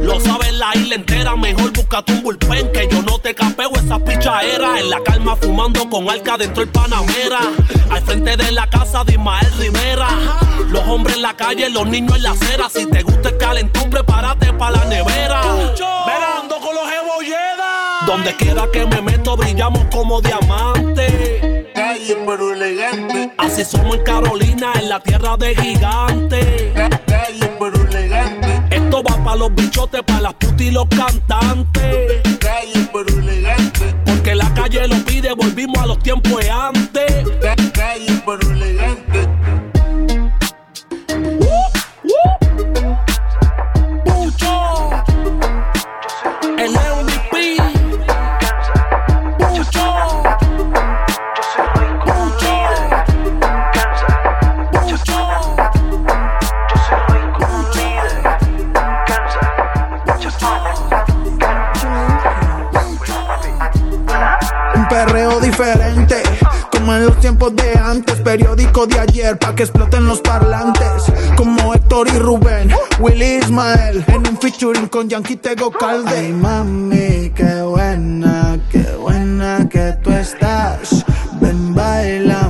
Lo 0.00 0.18
sabes 0.18 0.54
la 0.54 0.74
isla 0.74 0.94
entera. 0.94 1.36
Mejor 1.36 1.72
búscate 1.72 2.12
un 2.14 2.22
bullpen 2.22 2.72
que 2.72 2.88
yo 2.90 3.02
no 3.02 3.18
te 3.18 3.34
capeo 3.34 3.70
esa 3.74 3.98
pichaera. 3.98 4.80
En 4.80 4.88
la 4.88 5.02
calma 5.02 5.36
fumando 5.36 5.90
con 5.90 6.08
alca 6.08 6.38
dentro 6.38 6.64
del 6.64 6.72
Panamera. 6.72 7.40
Al 7.90 8.00
frente 8.00 8.34
de 8.34 8.50
la 8.50 8.66
casa 8.66 9.04
de 9.04 9.12
Ismael 9.12 9.52
Rivera. 9.58 10.08
Los 10.68 10.88
hombres 10.88 11.16
en 11.16 11.22
la 11.22 11.36
calle, 11.36 11.68
los 11.68 11.86
niños 11.86 12.16
en 12.16 12.22
la 12.22 12.30
acera. 12.30 12.70
Si 12.70 12.86
te 12.86 13.02
gusta 13.02 13.28
el 13.28 13.36
calentón, 13.36 13.90
prepárate 13.90 14.54
para 14.54 14.78
la 14.78 14.84
nevera. 14.86 15.42
Verando 16.06 16.58
con 16.60 16.74
los 16.74 16.90
ebolledas. 16.90 18.06
Donde 18.06 18.34
quiera 18.36 18.66
que 18.72 18.86
me 18.86 19.02
meto, 19.02 19.36
brillamos 19.36 19.84
como 19.90 20.22
diamantes. 20.22 21.61
Calle 22.02 22.18
pero 22.26 22.52
elegante. 22.52 23.30
Así 23.38 23.64
somos 23.64 23.94
en 23.94 24.02
Carolina, 24.02 24.72
en 24.74 24.88
la 24.88 24.98
tierra 24.98 25.36
de 25.36 25.54
gigantes. 25.54 26.72
Calle 27.06 27.50
pero 27.60 27.80
elegante. 27.88 28.60
Esto 28.74 29.04
va 29.04 29.22
para 29.22 29.36
los 29.36 29.54
bichotes, 29.54 30.02
para 30.02 30.20
las 30.22 30.34
putas 30.34 30.60
y 30.62 30.72
los 30.72 30.86
cantantes. 30.88 32.20
Calle 32.40 32.88
pero 32.92 33.18
elegante. 33.20 33.94
Porque 34.04 34.34
la 34.34 34.52
calle 34.52 34.88
lo 34.88 34.96
pide, 35.04 35.32
volvimos 35.32 35.78
a 35.78 35.86
los 35.86 36.00
tiempos 36.00 36.42
de 36.42 36.50
antes. 36.50 37.24
Calle 37.72 38.22
pero 38.26 38.50
elegante. 38.50 39.01
Un 64.82 64.88
perreo 64.88 65.38
diferente, 65.38 66.20
como 66.72 66.92
en 66.92 67.06
los 67.06 67.20
tiempos 67.20 67.54
de 67.54 67.78
antes. 67.78 68.20
Periódico 68.20 68.84
de 68.84 68.98
ayer, 68.98 69.38
pa' 69.38 69.54
que 69.54 69.62
exploten 69.62 70.08
los 70.08 70.20
parlantes. 70.20 71.04
Como 71.36 71.72
Héctor 71.72 72.08
y 72.08 72.18
Rubén, 72.18 72.72
Willy 72.98 73.36
Ismael. 73.36 74.04
En 74.08 74.26
un 74.26 74.36
featuring 74.38 74.88
con 74.88 75.08
Yankee 75.08 75.36
Tego 75.36 75.70
Calde. 75.70 76.10
Ay, 76.16 76.32
mami, 76.32 77.30
qué 77.32 77.62
buena, 77.62 78.58
qué 78.72 78.84
buena 78.98 79.68
que 79.68 79.94
tú 80.02 80.10
estás. 80.10 81.04
Ven, 81.40 81.72
baila 81.76 82.48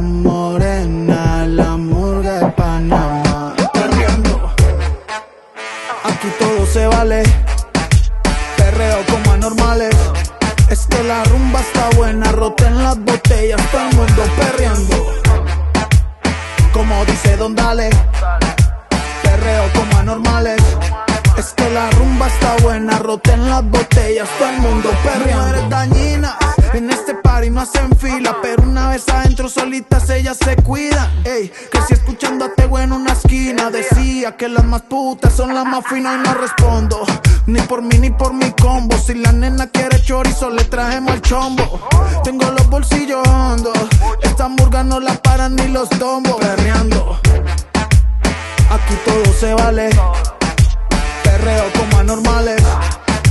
buena, 12.59 12.75
roten 12.75 12.83
las 12.83 12.99
botellas, 12.99 13.61
todo 13.71 13.81
el 13.81 13.97
mundo 13.97 14.23
perreando. 14.37 15.07
Como 16.73 17.05
dice 17.05 17.37
Don 17.37 17.55
Dale, 17.55 17.91
perreo 19.23 19.65
como 19.75 19.99
anormales. 19.99 20.63
Es 21.37 21.53
que 21.55 21.69
la 21.71 21.91
rumba 21.91 22.29
está 22.29 22.57
buena, 22.63 22.99
roten 22.99 23.49
las 23.49 23.65
botellas, 23.65 24.29
todo 24.39 24.51
el 24.51 24.59
mundo 24.59 24.91
perreando. 25.03 25.47
Mujeres 25.47 25.71
dañinas, 25.71 26.35
en 26.75 26.91
este 26.91 27.15
party 27.15 27.51
no 27.51 27.61
hacen 27.61 27.97
fila, 27.97 28.37
pero 28.43 28.63
una 28.63 28.89
vez 28.89 29.09
adentro 29.09 29.49
solitas 29.49 30.09
ellas 30.11 30.37
se 30.43 30.57
cuidan. 30.57 31.11
Ey, 31.25 31.53
que 31.71 31.81
si 31.89 31.95
Tego 32.57 32.79
en 32.79 32.93
una 32.93 33.12
decía 33.53 34.37
que 34.37 34.49
las 34.49 34.65
más 34.65 34.83
putas 34.83 35.35
son 35.35 35.55
las 35.55 35.65
más 35.65 35.85
finas 35.87 36.15
y 36.17 36.29
no 36.29 36.35
respondo. 36.35 37.05
Ni 37.47 37.61
por 37.61 37.83
mí 37.83 37.99
ni 37.99 38.11
por 38.11 38.33
mi 38.33 38.51
combo. 38.53 38.97
Si 38.99 39.15
la 39.15 39.33
nena 39.33 39.67
quiere 39.67 40.01
chorizo, 40.03 40.51
le 40.51 40.65
trajemos 40.65 41.15
el 41.15 41.23
chombo. 41.23 41.89
Tengo 42.25 42.51
los 42.51 42.69
bolsillos 42.69 43.27
hondos. 43.29 43.77
Esta 44.23 44.49
murga 44.49 44.83
no 44.83 45.01
la 45.01 45.15
paran 45.15 45.57
ni 45.57 45.69
los 45.69 45.89
tombos. 45.91 46.37
Perreando. 46.37 47.21
Aquí 48.71 48.95
todo 49.05 49.33
se 49.39 49.55
vale. 49.55 49.91
Perreo 51.23 51.65
como 51.79 51.99
anormales. 51.99 52.63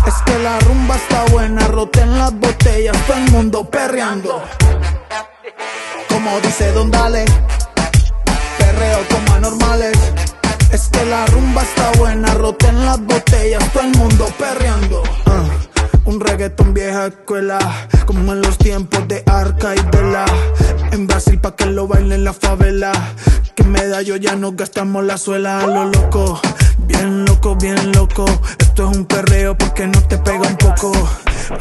Es 0.05 0.15
que 0.25 0.37
la 0.39 0.59
rumba 0.59 0.95
está 0.95 1.25
buena, 1.31 1.67
roten 1.67 2.17
las 2.17 2.33
botellas, 2.33 2.97
todo 3.05 3.17
el 3.17 3.31
mundo 3.31 3.63
perreando. 3.69 4.41
Como 6.09 6.39
dice 6.41 6.71
Don 6.71 6.89
Dale, 6.89 7.25
perreo 8.57 8.99
como 9.09 9.33
anormales. 9.35 9.60
Las 12.85 12.99
botellas, 12.99 13.71
todo 13.73 13.83
el 13.83 13.97
mundo 13.97 14.27
perreando. 14.37 15.03
Ah, 15.25 15.43
un 16.05 16.19
reggaetón 16.19 16.73
vieja 16.73 17.07
escuela, 17.07 17.59
como 18.05 18.33
en 18.33 18.41
los 18.41 18.57
tiempos 18.57 19.07
de 19.07 19.23
Arca 19.25 19.75
y 19.75 19.81
Vela. 19.95 20.25
En 20.91 21.07
Brasil 21.07 21.39
pa' 21.39 21.55
que 21.55 21.65
lo 21.65 21.87
bailen 21.87 22.11
en 22.11 22.23
la 22.23 22.33
favela. 22.33 22.91
Que 23.55 23.63
medallo 23.63 24.15
ya 24.15 24.35
no 24.35 24.53
gastamos 24.53 25.03
la 25.03 25.17
suela 25.17 25.59
a 25.59 25.67
lo 25.67 25.85
loco. 25.85 26.39
Bien 26.79 27.25
loco, 27.25 27.55
bien 27.55 27.91
loco. 27.91 28.25
Esto 28.59 28.89
es 28.89 28.97
un 28.97 29.05
perreo 29.05 29.57
porque 29.57 29.87
no 29.87 30.01
te 30.03 30.17
pega 30.17 30.47
un 30.47 30.57
poco. 30.57 30.91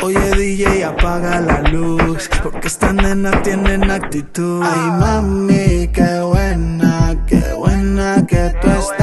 Oye 0.02 0.30
DJ, 0.36 0.84
apaga 0.84 1.40
la 1.40 1.60
luz. 1.62 2.30
Porque 2.42 2.68
estas 2.68 2.94
nenas 2.94 3.42
tienen 3.42 3.90
actitud. 3.90 4.62
Ay 4.62 4.90
mami, 4.98 5.88
qué 5.92 6.20
buena, 6.20 7.16
qué 7.26 7.52
buena 7.54 8.26
que 8.26 8.52
tú 8.60 8.68
estás. 8.68 8.99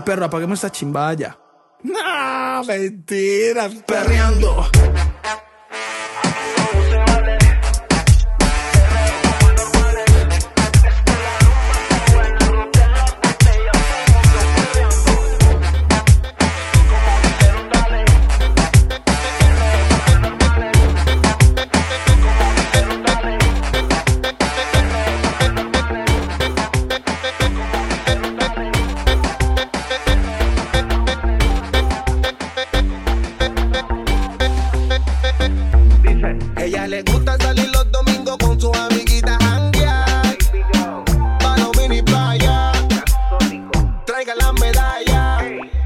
Perro, 0.00 0.26
apaguemos 0.26 0.58
esta 0.58 0.70
chimbaya. 0.70 1.38
No, 1.82 2.64
mentiras, 2.64 3.74
perreando. 3.86 4.66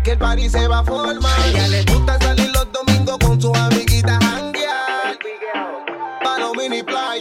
Que 0.04 0.12
el 0.12 0.18
party 0.18 0.48
se 0.48 0.66
va 0.66 0.80
a 0.80 0.84
formar. 0.84 1.30
Ella 1.46 1.68
le 1.68 1.84
gusta 1.84 2.18
salir 2.18 2.50
los 2.52 2.66
domingos 2.72 3.18
con 3.18 3.40
sus 3.40 3.56
amiguitas 3.56 4.18
janguear. 4.20 5.18
Pa' 6.24 6.38
los 6.38 6.56
mini 6.56 6.82
playa. 6.82 7.11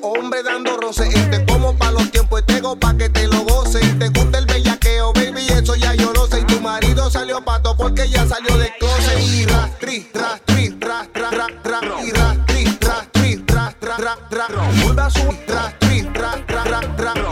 Hombre 0.00 0.44
dando 0.44 0.76
roce. 0.76 1.08
Este 1.08 1.44
como 1.44 1.76
pa' 1.76 1.90
los 1.90 2.08
tiempos, 2.12 2.38
este 2.38 2.60
go 2.60 2.76
pa' 2.76 2.96
que 2.96 3.08
te 3.08 3.26
lo 3.26 3.42
goce. 3.42 3.80
Te 3.98 4.10
gusta 4.10 4.38
el 4.38 4.46
bellaqueo, 4.46 5.12
baby, 5.12 5.44
eso 5.48 5.74
ya 5.74 5.92
yo 5.94 6.12
lo 6.12 6.28
sé. 6.28 6.38
Y 6.38 6.44
tu 6.44 6.60
marido 6.60 7.10
salió 7.10 7.44
pato 7.44 7.76
porque 7.76 8.08
ya 8.08 8.24
salió 8.28 8.56
de 8.58 8.72
closet. 8.78 9.18
Y 9.18 9.44
rastri, 9.44 10.08
rastri, 10.14 10.68
rastra, 10.78 11.30
rastra. 11.32 11.80
Y 12.00 12.12
rastri, 12.12 12.78
rastri, 12.80 13.44
rastra, 13.44 13.96
rastra. 13.96 14.46
Vuelve 14.84 15.02
a 15.02 15.10
subir, 15.10 15.44
rastri, 15.48 16.02
rastra. 16.14 16.64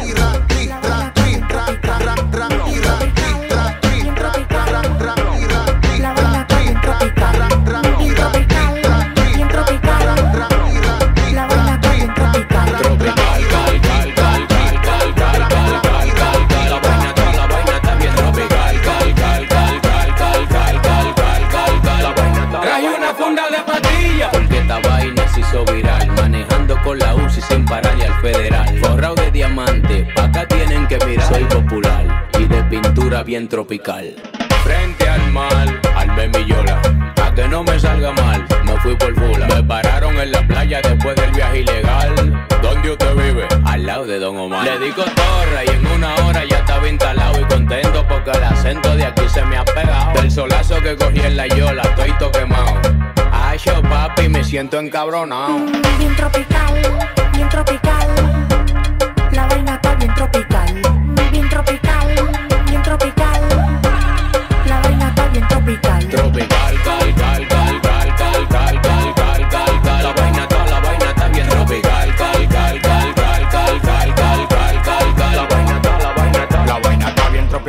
Y 0.05 0.13
bien 33.25 33.49
tropical. 33.49 34.15
Frente 34.63 35.09
al 35.09 35.33
mal, 35.33 35.81
armé 35.97 36.29
mi 36.29 36.45
yola. 36.47 36.81
Pa' 37.17 37.35
que 37.35 37.49
no 37.49 37.63
me 37.63 37.79
salga 37.79 38.13
mal, 38.13 38.47
me 38.65 38.77
fui 38.81 38.95
por 38.97 39.15
fula. 39.15 39.47
Me 39.47 39.63
pararon 39.63 40.19
en 40.19 40.33
la 40.33 40.47
playa 40.47 40.81
después 40.83 41.17
del 41.17 41.31
viaje 41.33 41.61
ilegal. 41.61 42.15
¿Dónde 42.63 42.91
usted 42.91 43.15
vive? 43.15 43.47
Al 43.65 43.87
lado 43.87 44.07
de 44.07 44.19
Don 44.19 44.37
Omar. 44.37 44.65
Le 44.65 44.79
digo 44.79 45.05
torre 45.05 45.65
y 45.67 45.71
en 45.71 45.87
una 45.87 46.15
hora 46.17 46.45
ya 46.49 46.59
estaba 46.59 46.89
instalado 46.89 47.41
y 47.41 47.45
contento 47.45 48.07
porque 48.09 48.31
el 48.31 48.45
acento 48.45 48.95
de 48.97 49.05
aquí 49.05 49.29
se 49.29 49.45
me 49.45 49.57
ha 49.57 49.65
pegado. 49.65 50.13
Del 50.21 50.31
solazo 50.31 50.81
que 50.81 50.97
cogí 50.97 51.21
en 51.21 51.37
la 51.37 51.47
yola, 51.47 51.83
estoy 51.83 52.13
todo 52.19 52.31
quemado. 52.33 52.81
Ay, 53.33 53.59
yo 53.59 53.83
papi, 53.83 54.29
me 54.29 54.45
siento 54.45 54.79
encabronado. 54.79 55.59
Bien 55.99 56.15
tropical, 56.17 56.75
bien 57.33 57.49
tropical. 57.49 58.09
La 59.33 59.47
vaina 59.47 59.75
está 59.75 59.95
bien 59.95 60.15
tropical. 60.15 60.83
Bien 61.33 61.49
tropical, 61.49 61.84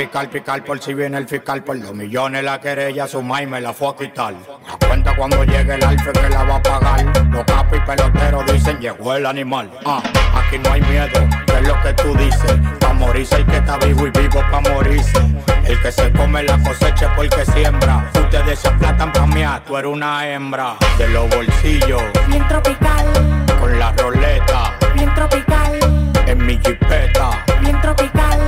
está 0.06 0.20
tropical, 0.22 0.30
picar 0.30 0.64
por 0.64 0.80
si 0.82 0.94
viene 0.94 1.18
el 1.18 1.28
fiscal. 1.28 1.64
Por 1.64 1.80
dos 1.82 1.94
millones 1.94 2.44
la 2.44 2.60
querella 2.60 3.08
suma 3.08 3.42
y 3.42 3.48
me 3.48 3.62
la 3.62 3.74
fue 3.74 3.90
a 3.90 3.96
quitar. 3.96 4.34
La 4.34 4.88
cuenta 4.88 5.16
cuando 5.16 5.44
llegue 5.44 5.76
el 5.76 5.84
alfe 5.84 6.12
que 6.12 6.30
la 6.30 6.44
va 6.44 6.56
a 6.56 6.62
pagar. 6.62 7.06
Los 7.30 7.44
capos 7.46 7.78
y 7.78 7.82
peloteros 7.82 8.46
dicen 8.52 8.80
llegó 8.80 9.14
el 9.16 9.26
animal. 9.26 9.70
Ah, 9.86 10.02
aquí 10.36 10.58
no 10.60 10.72
hay 10.72 10.82
miedo, 10.82 11.20
que 11.48 11.54
es 11.54 11.68
lo 11.68 11.82
que 11.82 11.94
tú 11.94 12.16
dices. 12.18 12.56
Pa' 12.80 12.94
morirse 12.94 13.36
hay 13.36 13.44
que 13.46 13.58
estar 13.58 13.84
vivo 13.86 14.08
y 14.08 14.12
vivo 14.12 14.42
pa' 14.52 14.62
morirse. 14.62 15.20
El 15.66 15.82
que 15.82 15.92
se 15.92 16.12
come 16.12 16.44
la 16.44 16.58
cosecha 16.60 17.06
es 17.08 17.12
porque 17.16 17.46
siembra. 17.46 18.10
Ustedes 18.14 18.60
se 18.60 18.70
platan 18.72 19.12
pa' 19.12 19.26
mí, 19.28 19.44
tú 19.66 19.78
eres 19.78 19.92
una 19.92 20.28
hembra. 20.28 20.76
De 20.98 21.08
los 21.10 21.28
bolsillos, 21.30 22.02
Bien 22.28 22.48
tropical, 22.48 23.06
con 23.60 23.78
la 23.80 23.92
roleta, 23.94 24.74
bien 24.94 25.14
tropical. 25.16 25.80
en 26.28 26.46
mi 26.46 26.54
jipeta. 26.58 27.44
Bien 27.62 27.80
tropical, 27.82 28.40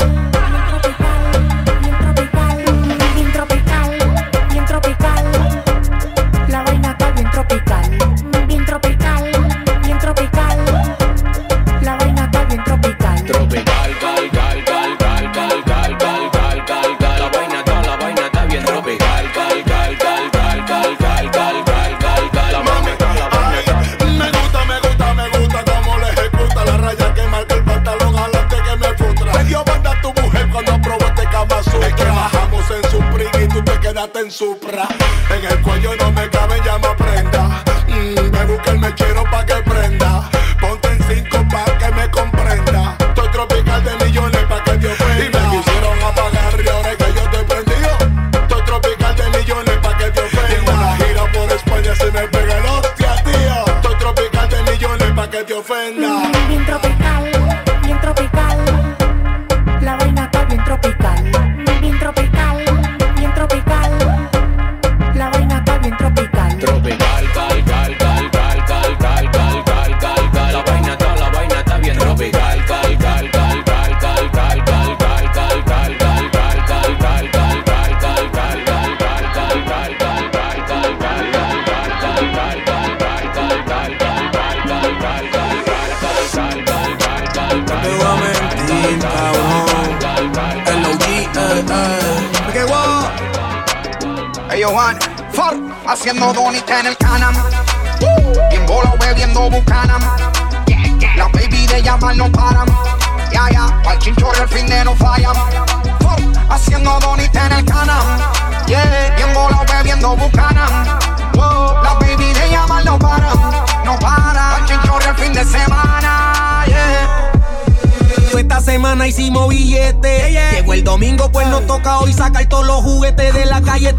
en 34.15 34.31
Supra. 34.31 34.87
En 35.29 35.45
el 35.45 35.61
cuello 35.61 35.95
no 35.97 36.11
me 36.11 36.29
caben, 36.29 36.63
ya 36.63 36.77
me 36.77 36.89
prenda. 36.95 37.63
Mm, 37.87 38.31
me 38.31 38.45
busca 38.45 38.71
el 38.71 38.79
mechero 38.79 39.23
pa' 39.29 39.45
que 39.45 39.55
prenda. 39.55 40.29
Ponte 40.59 40.87
en 40.87 41.03
cinco 41.03 41.45
pa' 41.51 41.77
que 41.77 41.91
me 41.91 42.09
comprenda. 42.09 42.95
Estoy 42.99 43.29
tropical 43.29 43.83
de 43.83 44.05
millones 44.05 44.43
pa' 44.45 44.63
que 44.63 44.71
te 44.77 44.87
ofenda. 44.87 45.39
Y 45.39 45.51
me 45.51 45.57
quisieron 45.57 45.99
apagar 46.03 46.61
y 46.63 46.67
ahora 46.69 46.95
que 46.95 47.13
yo 47.13 47.21
estoy 47.21 47.45
prendido. 47.45 48.41
Estoy 48.41 48.61
tropical 48.63 49.15
de 49.15 49.37
millones 49.37 49.77
pa' 49.81 49.97
que 49.97 50.11
te 50.11 50.21
ofenda. 50.21 50.55
En 50.55 50.75
una 50.75 50.97
gira 50.97 51.31
por 51.33 51.51
España 51.51 51.95
se 51.95 52.11
me 52.11 52.27
pega 52.27 52.57
el 52.57 52.65
hostia, 52.65 53.15
tío. 53.23 53.75
Estoy 53.75 53.95
tropical 53.97 54.49
de 54.49 54.71
millones 54.71 55.11
pa' 55.15 55.29
que 55.29 55.43
te 55.43 55.53
ofenda. 55.53 56.26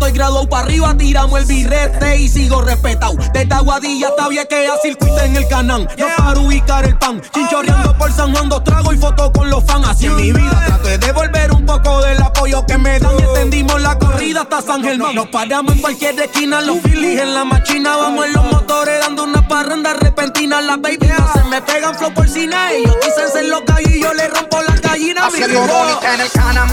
Estoy 0.08 0.20
graduado 0.20 0.48
para 0.48 0.64
arriba, 0.64 0.96
tiramos 0.96 1.38
el 1.38 1.44
birrete 1.44 2.16
y 2.16 2.30
sigo 2.30 2.62
respetado. 2.62 3.14
Desde 3.34 3.54
Aguadilla 3.54 4.08
hasta 4.08 4.26
Viequea, 4.28 4.72
circuito 4.80 5.20
en 5.20 5.36
el 5.36 5.46
canal. 5.48 5.86
No 5.98 6.06
para 6.16 6.40
ubicar 6.40 6.86
el 6.86 6.96
pan. 6.96 7.20
Chinchorreando 7.34 7.94
por 7.98 8.10
San 8.10 8.32
Juan, 8.32 8.48
dos 8.48 8.64
tragos 8.64 8.94
y 8.94 8.96
fotos 8.96 9.30
con 9.32 9.50
los 9.50 9.62
fans. 9.64 9.86
Así 9.86 10.06
en 10.06 10.16
mi 10.16 10.32
vida 10.32 10.64
traté 10.66 10.96
de 10.96 10.98
devolver 10.98 11.52
un 11.52 11.66
poco 11.66 12.00
del 12.00 12.22
apoyo 12.22 12.64
que 12.64 12.78
me 12.78 12.98
dan. 12.98 13.18
Y 13.18 13.22
extendimos 13.22 13.82
la 13.82 13.98
corrida 13.98 14.40
hasta 14.40 14.62
San 14.62 14.82
Germán. 14.82 15.14
Nos 15.14 15.28
paramos 15.28 15.74
en 15.74 15.82
cualquier 15.82 16.18
esquina, 16.18 16.62
los 16.62 16.78
Phillies 16.78 17.20
en 17.20 17.34
la 17.34 17.44
machina. 17.44 17.98
Vamos 17.98 18.24
en 18.28 18.32
los 18.32 18.44
motores 18.46 19.00
dando 19.00 19.24
una 19.24 19.46
parranda 19.46 19.92
repentina. 19.92 20.62
Las 20.62 20.80
baby 20.80 21.06
no 21.06 21.32
se 21.34 21.44
me 21.50 21.60
pegan 21.60 21.94
flow 21.94 22.14
por 22.14 22.26
cine. 22.26 22.56
Ellos 22.72 22.96
dicen 23.04 23.28
ser 23.30 23.44
loca 23.44 23.76
y 23.84 24.00
yo 24.00 24.14
le 24.14 24.26
rompo 24.28 24.62
la 24.62 24.74
gallina. 24.74 25.26
Haciendo 25.26 25.60
bonita 25.60 26.14
en 26.14 26.20
el 26.22 26.30
canam. 26.30 26.68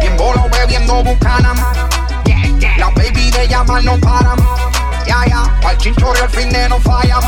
Bien 0.00 0.16
bola 0.16 0.46
bebiendo 0.52 1.02
bucanam. 1.02 1.81
La 2.82 2.90
baby 2.90 3.30
de 3.30 3.46
llamar 3.46 3.84
no 3.84 3.96
paran. 4.00 4.36
Ya, 5.06 5.24
ya, 5.28 5.44
pa'l 5.62 5.78
chinchorro 5.78 6.24
el 6.24 6.28
fin 6.30 6.50
de 6.50 6.68
no 6.68 6.80
fallan. 6.80 7.22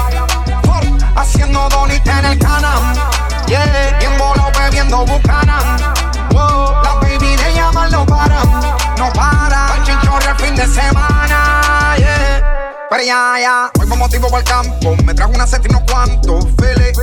For, 0.65 0.83
Haciendo 1.15 1.69
bonita 1.69 2.19
en 2.19 2.25
el 2.25 2.39
canam. 2.41 2.83
Yeah, 3.47 3.97
bien 4.01 4.19
bola 4.19 4.51
bebiendo 4.59 5.07
bucanam. 5.07 5.77
Wow, 6.33 6.83
La 6.83 6.95
baby 6.95 7.37
de 7.37 7.55
llamar 7.55 7.89
no 7.93 8.05
paran. 8.05 8.51
No 8.99 9.13
paran. 9.13 9.69
Pa'l 9.69 9.85
chinchorro 9.85 10.29
el 10.29 10.37
fin 10.45 10.57
de 10.57 10.67
semana. 10.67 11.95
Yeah. 11.99 12.87
Pero 12.91 13.05
ya, 13.05 13.35
ya, 13.39 13.71
hoy 13.79 14.09
tipo 14.09 14.27
para 14.27 14.39
el 14.39 14.45
campo. 14.45 14.97
Me 15.05 15.15
trajo 15.15 15.31
una 15.35 15.47
set 15.47 15.65
y 15.67 15.69
unos 15.69 15.85
cuantos 15.89 16.47
files. 16.59 16.99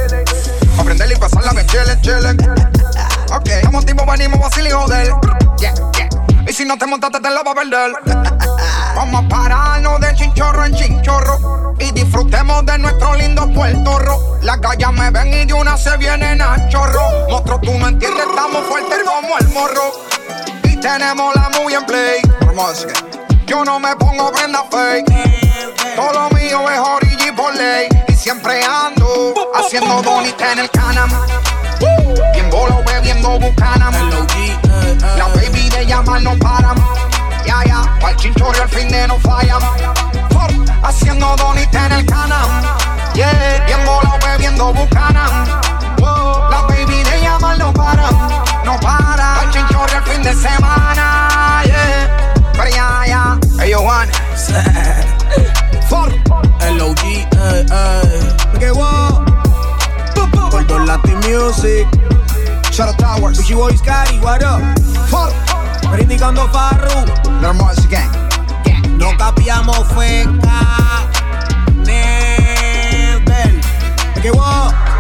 Pa' 0.76 0.84
prenderla 0.84 1.14
y 1.14 1.18
pasarla 1.18 1.54
de 1.54 1.66
chile, 1.68 1.98
chile. 2.02 2.36
Ok, 3.34 3.50
como 3.64 3.82
tipo 3.82 4.06
venimos 4.06 4.42
vacil 4.42 4.68
y 4.68 4.72
joder. 4.72 5.14
Yeah. 5.58 6.01
Y 6.48 6.54
si 6.54 6.66
no 6.66 6.78
te 6.78 6.86
montaste, 6.86 7.20
te 7.20 7.30
la 7.30 7.44
va 7.44 7.52
a 7.52 7.56
perder. 7.56 7.92
Vamos 8.96 9.26
a 9.26 9.28
pararnos 9.28 10.00
de 10.02 10.14
chinchorro 10.16 10.66
en 10.66 10.76
chinchorro. 10.76 11.76
Y 11.80 11.92
disfrutemos 11.92 12.66
de 12.66 12.78
nuestro 12.78 13.16
lindo 13.16 13.48
Puerto 13.54 14.00
Rico. 14.00 14.38
Las 14.42 14.60
gallas 14.60 14.92
me 14.94 15.10
ven 15.12 15.34
y 15.34 15.46
de 15.46 15.54
una 15.54 15.78
se 15.78 15.96
vienen 15.98 16.42
a 16.42 16.68
chorro. 16.70 17.02
Monstruo, 17.30 17.60
tú 17.60 17.74
no 17.78 17.88
entiendes, 17.88 18.26
estamos 18.28 18.66
fuertes 18.68 19.00
como 19.06 19.38
el 19.38 19.48
morro. 19.50 19.92
Y 20.64 20.76
tenemos 20.78 21.36
la 21.36 21.50
muy 21.50 21.74
en 21.74 21.86
play. 21.86 22.22
Yo 23.46 23.66
no 23.66 23.80
me 23.80 23.96
pongo 23.96 24.32
prenda 24.32 24.64
fake. 24.70 25.96
Todo 25.96 26.14
lo 26.14 26.30
mío 26.32 26.70
es 26.70 26.80
origi 26.80 27.32
por 27.32 27.56
ley. 27.56 27.88
Y 28.08 28.14
siempre 28.14 28.64
ando 28.64 29.34
haciendo 29.56 30.02
bonita 30.02 30.52
en 30.54 30.60
el 30.60 30.70
canam. 30.70 31.10
Bien 32.34 32.50
bolo 32.50 32.84
bebiendo 32.86 33.40
bucanam. 33.40 33.94
La 35.18 35.28
baby 35.30 35.70
de 35.70 35.86
llamar 35.86 36.22
no 36.22 36.38
paran. 36.38 36.78
Ya, 37.46 37.64
ya, 37.66 37.82
pa'l 38.00 38.16
chinchorro 38.18 38.64
el 38.64 38.70
fin 38.70 38.88
de 38.90 39.08
no 39.08 39.18
fallan. 39.20 39.62
For, 40.30 40.50
haciendo 40.84 41.36
bonita 41.38 41.88
en 41.88 41.92
el 41.94 42.06
canam. 42.06 42.50
Yeah, 43.16 43.64
bien 43.66 43.80
bolo 43.86 44.12
bebiendo 44.26 44.74
bucanam. 44.74 45.46
Wow, 45.98 46.50
La 46.52 46.62
baby 46.68 47.04
de 47.04 47.22
llamar 47.22 47.58
no 47.58 47.74
paran. 47.74 48.16
No 48.64 48.80
paran. 48.80 49.36
Pa'l 49.40 49.52
chinchorro 49.52 49.98
el 49.98 50.04
fin 50.04 50.24
de 50.24 50.34
semana. 50.36 51.64
Yeah, 51.66 52.42
pero 52.54 52.70
ya, 52.70 53.04
ya. 53.08 53.40
Hey, 53.60 53.72
yo, 53.72 53.80
Juan. 53.80 54.10
For, 55.90 56.12
El 56.62 56.80
OG, 56.80 57.04
eh, 57.06 57.66
eh. 57.72 58.60
que 58.60 58.72
wow. 58.72 59.21
Latin 60.92 61.20
Music. 61.24 61.88
Towers. 62.98 63.40
Gucci 63.40 63.56
Boy 63.56 63.72
Scary, 63.78 64.20
what 64.20 64.44
up? 64.44 64.60
Criticando 65.88 66.50
Farru. 66.52 67.08
Normal 67.42 67.76
Gang. 67.88 68.12
No 68.98 69.16
capiamos 69.16 69.88
feca. 69.96 71.08
Never. 71.86 73.62
Que 74.22 74.32
wow. 74.32 74.91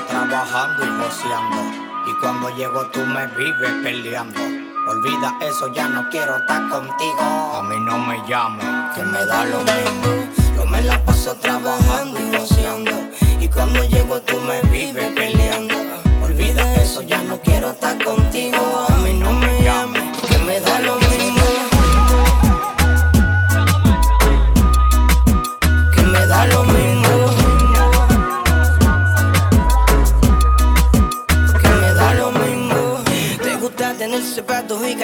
Trabajando 0.00 0.84
y 0.84 0.88
goceando. 0.88 1.56
Y 2.06 2.14
cuando 2.20 2.48
llego 2.56 2.86
tú 2.86 3.00
me 3.00 3.26
vives 3.28 3.72
peleando. 3.82 4.40
Olvida 4.88 5.36
eso, 5.42 5.72
ya 5.72 5.86
no 5.88 6.08
quiero 6.08 6.36
estar 6.36 6.68
contigo. 6.68 7.20
A 7.20 7.62
mí 7.62 7.76
no 7.80 7.98
me 7.98 8.16
llames, 8.26 8.64
que 8.94 9.02
me 9.02 9.24
da 9.26 9.44
lo 9.44 9.58
mismo. 9.58 10.32
Yo 10.56 10.66
me 10.66 10.82
la 10.82 11.02
paso 11.04 11.34
trabajando 11.36 12.18
y 12.18 12.36
goceando. 12.36 12.90
Y 13.40 13.48
cuando 13.48 13.84
llego 13.84 14.20
tú 14.22 14.36
me 14.40 14.60
vives 14.70 15.12
peleando. 15.14 15.74
Olvida 16.24 16.74
eso, 16.76 17.02
ya 17.02 17.22
no 17.22 17.38
quiero 17.40 17.70
estar 17.70 18.02
contigo. 18.02 18.86
A 18.88 18.96
mí 18.96 19.12
no 19.12 19.32
me 19.32 19.41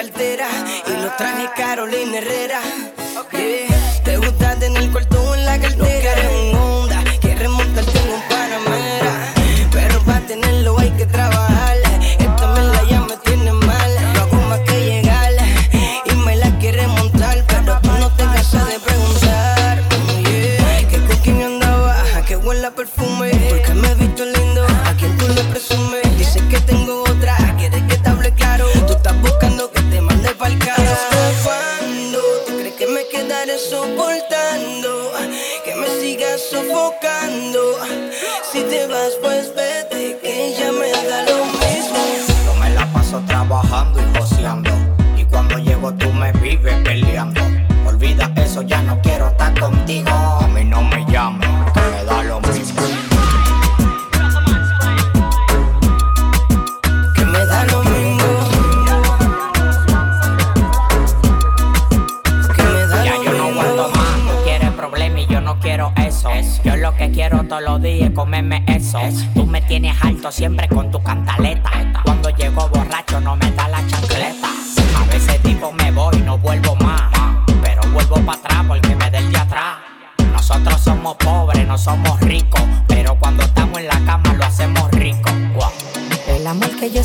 altera 0.08 0.67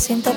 siento 0.04 0.34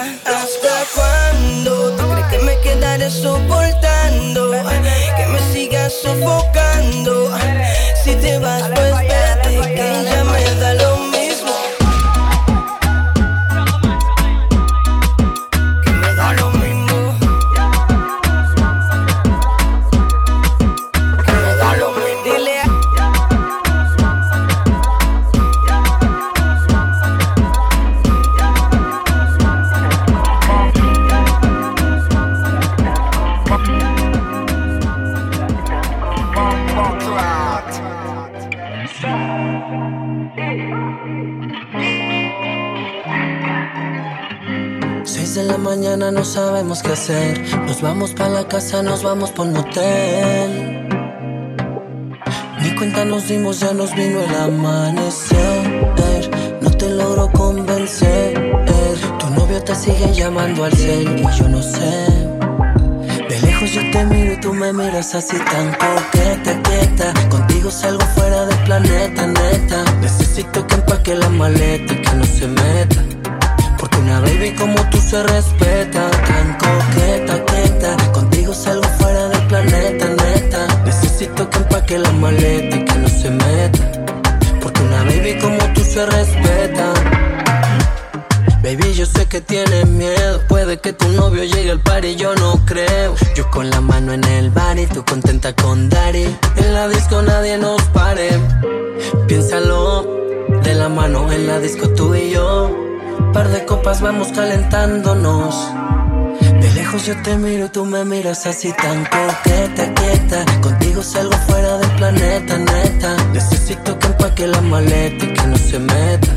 la 0.00 0.29
qué 46.82 46.92
hacer. 46.92 47.40
Nos 47.66 47.80
vamos 47.80 48.12
para 48.12 48.30
la 48.30 48.48
casa, 48.48 48.82
nos 48.82 49.02
vamos 49.02 49.30
por 49.30 49.46
motel. 49.46 50.88
Ni 52.62 52.74
cuenta 52.76 53.04
nos 53.04 53.28
dimos, 53.28 53.60
ya 53.60 53.72
nos 53.72 53.94
vino 53.94 54.20
el 54.20 54.34
amanecer. 54.34 55.80
No 56.60 56.70
te 56.70 56.88
logro 56.90 57.30
convencer. 57.32 58.34
Tu 59.18 59.30
novio 59.30 59.62
te 59.62 59.74
sigue 59.74 60.12
llamando 60.12 60.64
al 60.64 60.72
cel 60.72 61.20
y 61.20 61.38
yo 61.38 61.48
no 61.48 61.62
sé. 61.62 62.06
De 63.28 63.40
lejos 63.42 63.72
yo 63.72 63.82
te 63.90 64.04
miro 64.06 64.32
y 64.34 64.40
tú 64.40 64.52
me 64.52 64.72
miras 64.72 65.14
así 65.14 65.36
tan 65.38 65.72
coqueta, 65.74 66.62
quieta. 66.62 67.14
Contigo 67.28 67.70
salgo 67.70 68.04
fuera 68.14 68.46
del 68.46 68.58
planeta, 68.64 69.26
neta. 69.26 69.84
Necesito 70.00 70.66
que 70.66 70.74
empaque 70.74 71.14
la 71.14 71.28
maleta 71.30 71.92
y 71.92 72.02
que 72.02 72.14
no 72.14 72.24
se 72.24 72.46
meta. 72.46 73.09
Una 74.00 74.20
baby 74.20 74.54
como 74.54 74.76
tú 74.90 74.98
se 74.98 75.22
respeta, 75.22 76.10
tan 76.10 76.58
coqueta, 76.58 77.44
quieta. 77.44 77.96
Contigo 78.12 78.54
salgo 78.54 78.88
fuera 78.98 79.28
del 79.28 79.46
planeta, 79.46 80.06
neta. 80.08 80.66
Necesito 80.84 81.48
que 81.50 81.58
empaque 81.58 81.98
la 81.98 82.10
maleta 82.12 82.76
y 82.76 82.84
que 82.84 82.94
no 82.94 83.08
se 83.08 83.30
meta. 83.30 83.92
Porque 84.62 84.82
una 84.82 85.04
baby 85.04 85.38
como 85.40 85.58
tú 85.74 85.82
se 85.82 86.06
respeta. 86.06 86.94
Baby, 88.62 88.94
yo 88.94 89.06
sé 89.06 89.26
que 89.26 89.40
tienes 89.40 89.86
miedo. 89.86 90.40
Puede 90.48 90.78
que 90.78 90.92
tu 90.92 91.08
novio 91.08 91.44
llegue 91.44 91.70
al 91.70 91.80
par 91.80 92.04
y 92.04 92.16
yo 92.16 92.34
no 92.36 92.64
creo. 92.64 93.14
Yo 93.34 93.50
con 93.50 93.68
la 93.68 93.80
mano 93.80 94.12
en 94.12 94.24
el 94.24 94.50
bar 94.50 94.78
y 94.78 94.86
tú 94.86 95.04
contenta 95.04 95.54
con 95.54 95.88
Dari. 95.88 96.36
En 96.56 96.74
la 96.74 96.88
disco 96.88 97.20
nadie 97.22 97.58
nos 97.58 97.82
pare. 97.94 98.30
Piénsalo, 99.26 100.06
de 100.62 100.74
la 100.74 100.88
mano 100.88 101.30
en 101.32 101.46
la 101.46 101.58
disco 101.58 101.88
tú 101.90 102.14
y 102.14 102.30
yo. 102.30 102.89
Par 103.32 103.48
de 103.48 103.64
copas 103.64 104.00
vamos 104.00 104.28
calentándonos. 104.32 105.54
De 106.60 106.72
lejos 106.72 107.06
yo 107.06 107.14
te 107.22 107.36
miro 107.36 107.66
y 107.66 107.68
tú 107.68 107.84
me 107.84 108.04
miras 108.04 108.46
así 108.46 108.72
tan 108.72 109.04
coqueta, 109.04 109.94
quieta. 109.94 110.44
Contigo 110.60 111.02
salgo 111.02 111.36
fuera 111.46 111.78
del 111.78 111.90
planeta, 111.92 112.58
neta. 112.58 113.16
Necesito 113.32 113.98
que 113.98 114.06
empaque 114.08 114.46
la 114.46 114.60
maleta 114.60 115.24
y 115.24 115.32
que 115.32 115.46
no 115.46 115.56
se 115.56 115.78
meta. 115.78 116.28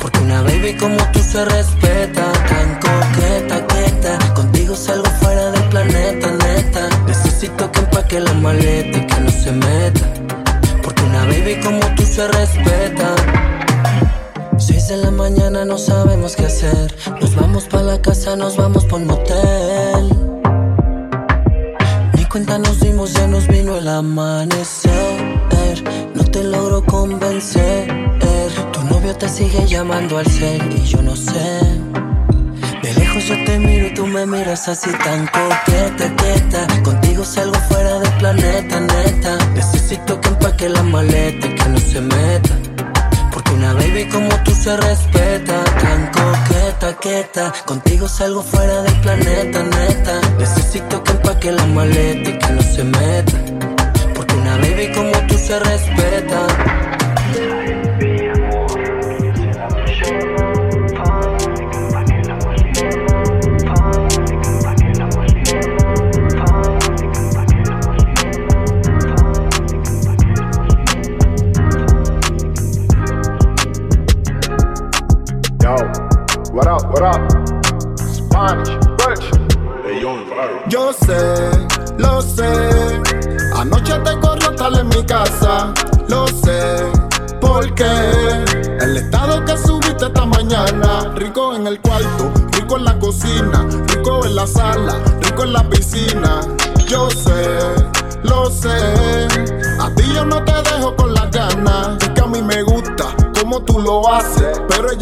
Porque 0.00 0.18
una 0.20 0.42
baby 0.42 0.76
como 0.78 0.98
tú 1.12 1.20
se 1.20 1.44
respeta, 1.44 2.32
tan 2.32 2.74
coqueta, 2.80 3.66
quieta. 3.66 4.34
Contigo 4.34 4.76
salgo 4.76 5.10
fuera 5.22 5.50
del 5.50 5.64
planeta, 5.70 6.30
neta. 6.30 6.88
Necesito 7.06 7.72
que 7.72 7.80
empaque 7.80 8.20
la 8.20 8.34
maleta 8.34 8.98
y 8.98 9.06
que 9.06 9.20
no 9.20 9.30
se 9.30 9.52
meta. 9.52 10.06
Porque 10.82 11.02
una 11.02 11.24
baby 11.24 11.60
como 11.62 11.80
tú 11.96 12.04
se 12.04 12.28
respeta. 12.28 13.14
Seis 14.70 14.86
de 14.86 14.98
la 14.98 15.10
mañana 15.10 15.64
no 15.64 15.76
sabemos 15.78 16.36
qué 16.36 16.46
hacer. 16.46 16.94
Nos 17.20 17.34
vamos 17.34 17.64
para 17.64 17.82
la 17.82 18.00
casa, 18.00 18.36
nos 18.36 18.56
vamos 18.56 18.84
por 18.84 19.00
motel. 19.00 20.10
Ni 22.14 22.24
cuenta 22.26 22.56
nos 22.56 22.78
dimos, 22.78 23.12
ya 23.12 23.26
nos 23.26 23.48
vino 23.48 23.76
el 23.76 23.88
amanecer. 23.88 24.92
No 26.14 26.22
te 26.24 26.44
logro 26.44 26.84
convencer. 26.84 27.88
Tu 28.72 28.84
novio 28.84 29.16
te 29.16 29.28
sigue 29.28 29.66
llamando 29.66 30.18
al 30.18 30.26
cel 30.26 30.62
y 30.72 30.84
yo 30.84 31.02
no 31.02 31.16
sé. 31.16 31.60
De 32.80 32.94
lejos 32.94 33.24
yo 33.24 33.34
te 33.44 33.58
miro 33.58 33.88
y 33.88 33.94
tú 33.94 34.06
me 34.06 34.24
miras 34.24 34.68
así 34.68 34.90
tan 35.02 35.26
coqueta, 35.26 36.14
quieta. 36.14 36.66
Contigo 36.84 37.24
salgo 37.24 37.58
fuera 37.68 37.98
del 37.98 38.12
planeta, 38.18 38.78
neta. 38.78 39.36
Necesito 39.52 40.20
que 40.20 40.28
empaque 40.28 40.68
la 40.68 40.84
maleta 40.84 41.44
y 41.48 41.54
que 41.56 41.68
no 41.68 41.78
se 41.78 42.00
meta. 42.00 42.69
Una 43.60 43.74
baby 43.74 44.06
como 44.06 44.30
tú 44.42 44.52
se 44.52 44.74
respeta, 44.74 45.62
tan 45.82 46.10
coqueta, 46.12 46.96
quieta. 46.98 47.52
Contigo 47.66 48.08
salgo 48.08 48.42
fuera 48.42 48.80
del 48.80 49.00
planeta, 49.02 49.62
neta. 49.62 50.18
Necesito 50.38 51.04
que 51.04 51.12
empaque 51.12 51.52
la 51.52 51.66
maleta 51.66 52.30
y 52.30 52.38
que 52.38 52.52
no 52.52 52.62
se 52.62 52.84
meta. 52.84 53.38
Porque 54.14 54.34
una 54.34 54.56
baby 54.56 54.90
como 54.94 55.12
tú 55.26 55.36
se 55.36 55.58
respeta. 55.58 56.89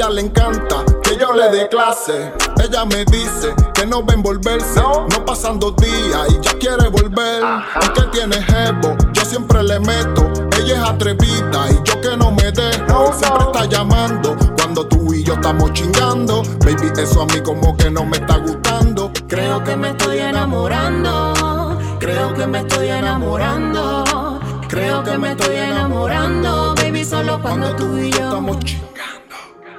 Ella 0.09 0.15
le 0.15 0.21
encanta 0.23 0.85
que 1.03 1.17
yo 1.17 1.33
le 1.33 1.51
dé 1.51 1.69
clase. 1.69 2.33
Ella 2.63 2.85
me 2.85 3.05
dice 3.05 3.55
que 3.75 3.87
no 3.87 4.05
va 4.05 4.13
a 4.13 4.17
envolverse, 4.17 4.81
no 4.81 5.25
pasan 5.25 5.59
dos 5.59 5.77
días 5.77 6.29
y 6.31 6.41
ya 6.41 6.59
quiere 6.59 6.89
volver. 6.89 7.43
Aunque 7.43 8.03
tiene 8.13 8.37
jevo, 8.43 8.97
yo 9.13 9.25
siempre 9.25 9.63
le 9.63 9.79
meto. 9.81 10.31
Ella 10.57 10.75
es 10.75 10.89
atrevida 10.89 11.71
y 11.71 11.75
yo 11.85 12.01
que 12.01 12.17
no 12.17 12.31
me 12.31 12.51
dejo. 12.53 13.13
Siempre 13.13 13.45
está 13.47 13.65
llamando 13.67 14.37
cuando 14.57 14.87
tú 14.87 15.13
y 15.13 15.25
yo 15.25 15.35
estamos 15.35 15.73
chingando. 15.73 16.43
Baby, 16.61 16.91
eso 16.99 17.23
a 17.23 17.27
mí 17.27 17.41
como 17.43 17.77
que 17.77 17.91
no 17.91 18.05
me 18.05 18.17
está 18.17 18.39
gustando. 18.39 19.13
Creo 19.29 19.63
que 19.63 19.77
me 19.77 19.91
estoy 19.91 20.19
enamorando. 20.19 21.79
Creo 22.01 22.35
que 22.35 22.47
me 22.47 22.61
estoy 22.61 22.89
enamorando. 22.89 24.41
Creo 24.69 25.03
que 25.03 25.17
me 25.17 25.31
estoy 25.31 25.57
enamorando, 25.57 26.75
baby, 26.75 27.03
solo 27.03 27.41
cuando 27.41 27.75
tú 27.75 27.97
y 27.97 28.11
yo 28.11 28.19
estamos 28.19 28.59
chingando. 28.59 28.98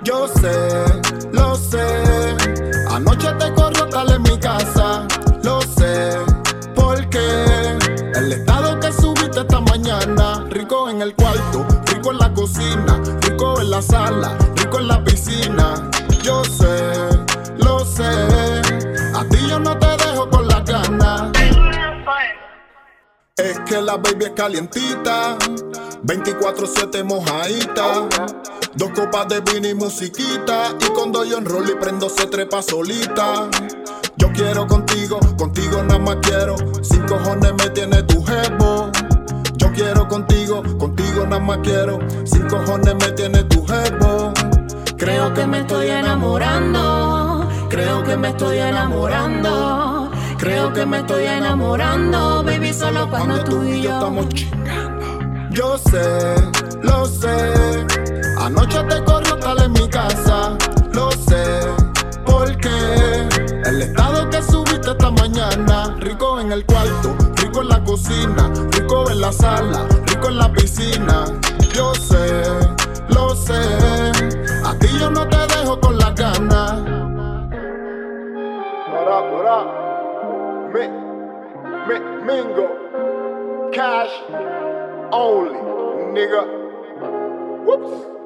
Yo 0.03 0.27
sé, 0.27 0.85
lo 1.31 1.55
sé. 1.55 1.85
Anoche 2.89 3.31
te 3.33 3.53
corrió 3.53 3.87
tal 3.89 4.11
en 4.11 4.21
mi 4.23 4.37
casa, 4.39 5.05
lo 5.43 5.61
sé. 5.61 6.17
Porque 6.73 7.19
el 8.15 8.31
estado 8.31 8.79
que 8.79 8.93
subiste 8.93 9.41
esta 9.41 9.59
mañana, 9.59 10.45
rico 10.51 10.89
en 10.89 11.01
el 11.01 11.13
cuarto, 11.15 11.65
rico 11.87 12.11
en 12.11 12.17
la 12.17 12.33
cocina, 12.33 13.01
rico 13.21 13.59
en 13.59 13.71
la 13.71 13.81
sala, 13.81 14.37
rico 14.55 14.79
en 14.79 14.87
la 14.87 15.03
piscina. 15.03 15.89
Yo 16.23 16.43
sé, 16.45 16.93
lo 17.57 17.79
sé. 17.79 18.09
A 19.15 19.25
ti 19.29 19.37
yo 19.49 19.59
no 19.59 19.77
te 19.77 19.87
dejo 19.97 20.29
con 20.29 20.47
la 20.47 20.61
ganas. 20.61 21.31
Es 23.35 23.59
que 23.61 23.81
la 23.81 23.97
baby 23.97 24.25
es 24.25 24.31
calientita, 24.31 25.37
24-7 26.05 27.03
mojadita. 27.03 28.07
Dos 28.79 28.91
copas 28.91 29.27
de 29.27 29.41
vino 29.41 29.67
y 29.67 29.73
musiquita. 29.73 30.73
Y 30.79 30.85
cuando 30.93 31.25
yo 31.25 31.37
enrollo 31.37 31.73
y 31.73 31.75
prendo 31.75 32.07
se 32.07 32.27
trepa 32.27 32.61
solita. 32.61 33.49
Yo 34.15 34.31
quiero 34.31 34.67
contigo, 34.67 35.19
contigo 35.37 35.83
nada 35.83 35.99
más 35.99 36.15
quiero. 36.21 36.55
Sin 36.81 37.01
cojones 37.01 37.51
me 37.55 37.69
tiene 37.71 38.01
tu 38.03 38.23
jevo. 38.23 38.89
Yo 39.57 39.69
quiero 39.73 40.07
contigo, 40.07 40.63
contigo 40.77 41.25
nada 41.25 41.41
más 41.41 41.57
quiero. 41.61 41.99
Sin 42.23 42.47
cojones 42.47 42.95
me 42.95 43.11
tiene 43.11 43.43
tu 43.43 43.65
jevo. 43.65 44.31
Creo 44.97 45.33
que 45.33 45.45
me 45.45 45.59
estoy 45.59 45.89
enamorando. 45.89 47.49
Creo 47.69 48.01
que 48.05 48.15
me 48.15 48.29
estoy 48.29 48.59
enamorando. 48.59 50.09
Creo 50.37 50.71
que 50.71 50.85
me 50.85 50.99
estoy 50.99 51.25
enamorando, 51.25 52.43
baby, 52.45 52.73
solo 52.73 53.09
cuando, 53.09 53.43
tú 53.43 53.61
y 53.61 53.81
yo 53.81 53.91
estamos 53.91 54.29
chingando. 54.29 55.05
Yo 55.51 55.77
sé, 55.77 56.35
lo 56.81 57.05
sé. 57.05 58.18
Anoche 58.39 58.81
te 58.85 59.03
corrió 59.03 59.35
tal 59.37 59.61
en 59.61 59.73
mi 59.73 59.87
casa, 59.89 60.57
lo 60.93 61.11
sé. 61.11 61.61
Porque 62.25 62.69
el 63.65 63.81
estado 63.81 64.29
que 64.29 64.41
subiste 64.41 64.91
esta 64.91 65.11
mañana, 65.11 65.93
rico 65.99 66.39
en 66.39 66.53
el 66.53 66.65
cuarto, 66.65 67.15
rico 67.35 67.61
en 67.61 67.67
la 67.67 67.83
cocina, 67.83 68.49
rico 68.71 69.09
en 69.11 69.19
la 69.19 69.33
sala, 69.33 69.85
rico 70.05 70.29
en 70.29 70.37
la 70.37 70.51
piscina. 70.53 71.25
Yo 71.73 71.93
sé, 71.95 72.43
lo 73.09 73.35
sé. 73.35 73.61
A 74.63 74.73
ti 74.79 74.87
yo 74.97 75.11
no 75.11 75.27
te 75.27 75.37
dejo 75.57 75.79
con 75.81 75.97
la 75.97 76.11
ganas. 76.11 76.79
Mi, 80.73 80.87
mi, 81.87 81.99
mingo, 82.25 82.69
cash 83.73 84.11
only, 85.11 85.59
nigga. 86.13 86.45
Whoops. 87.65 88.18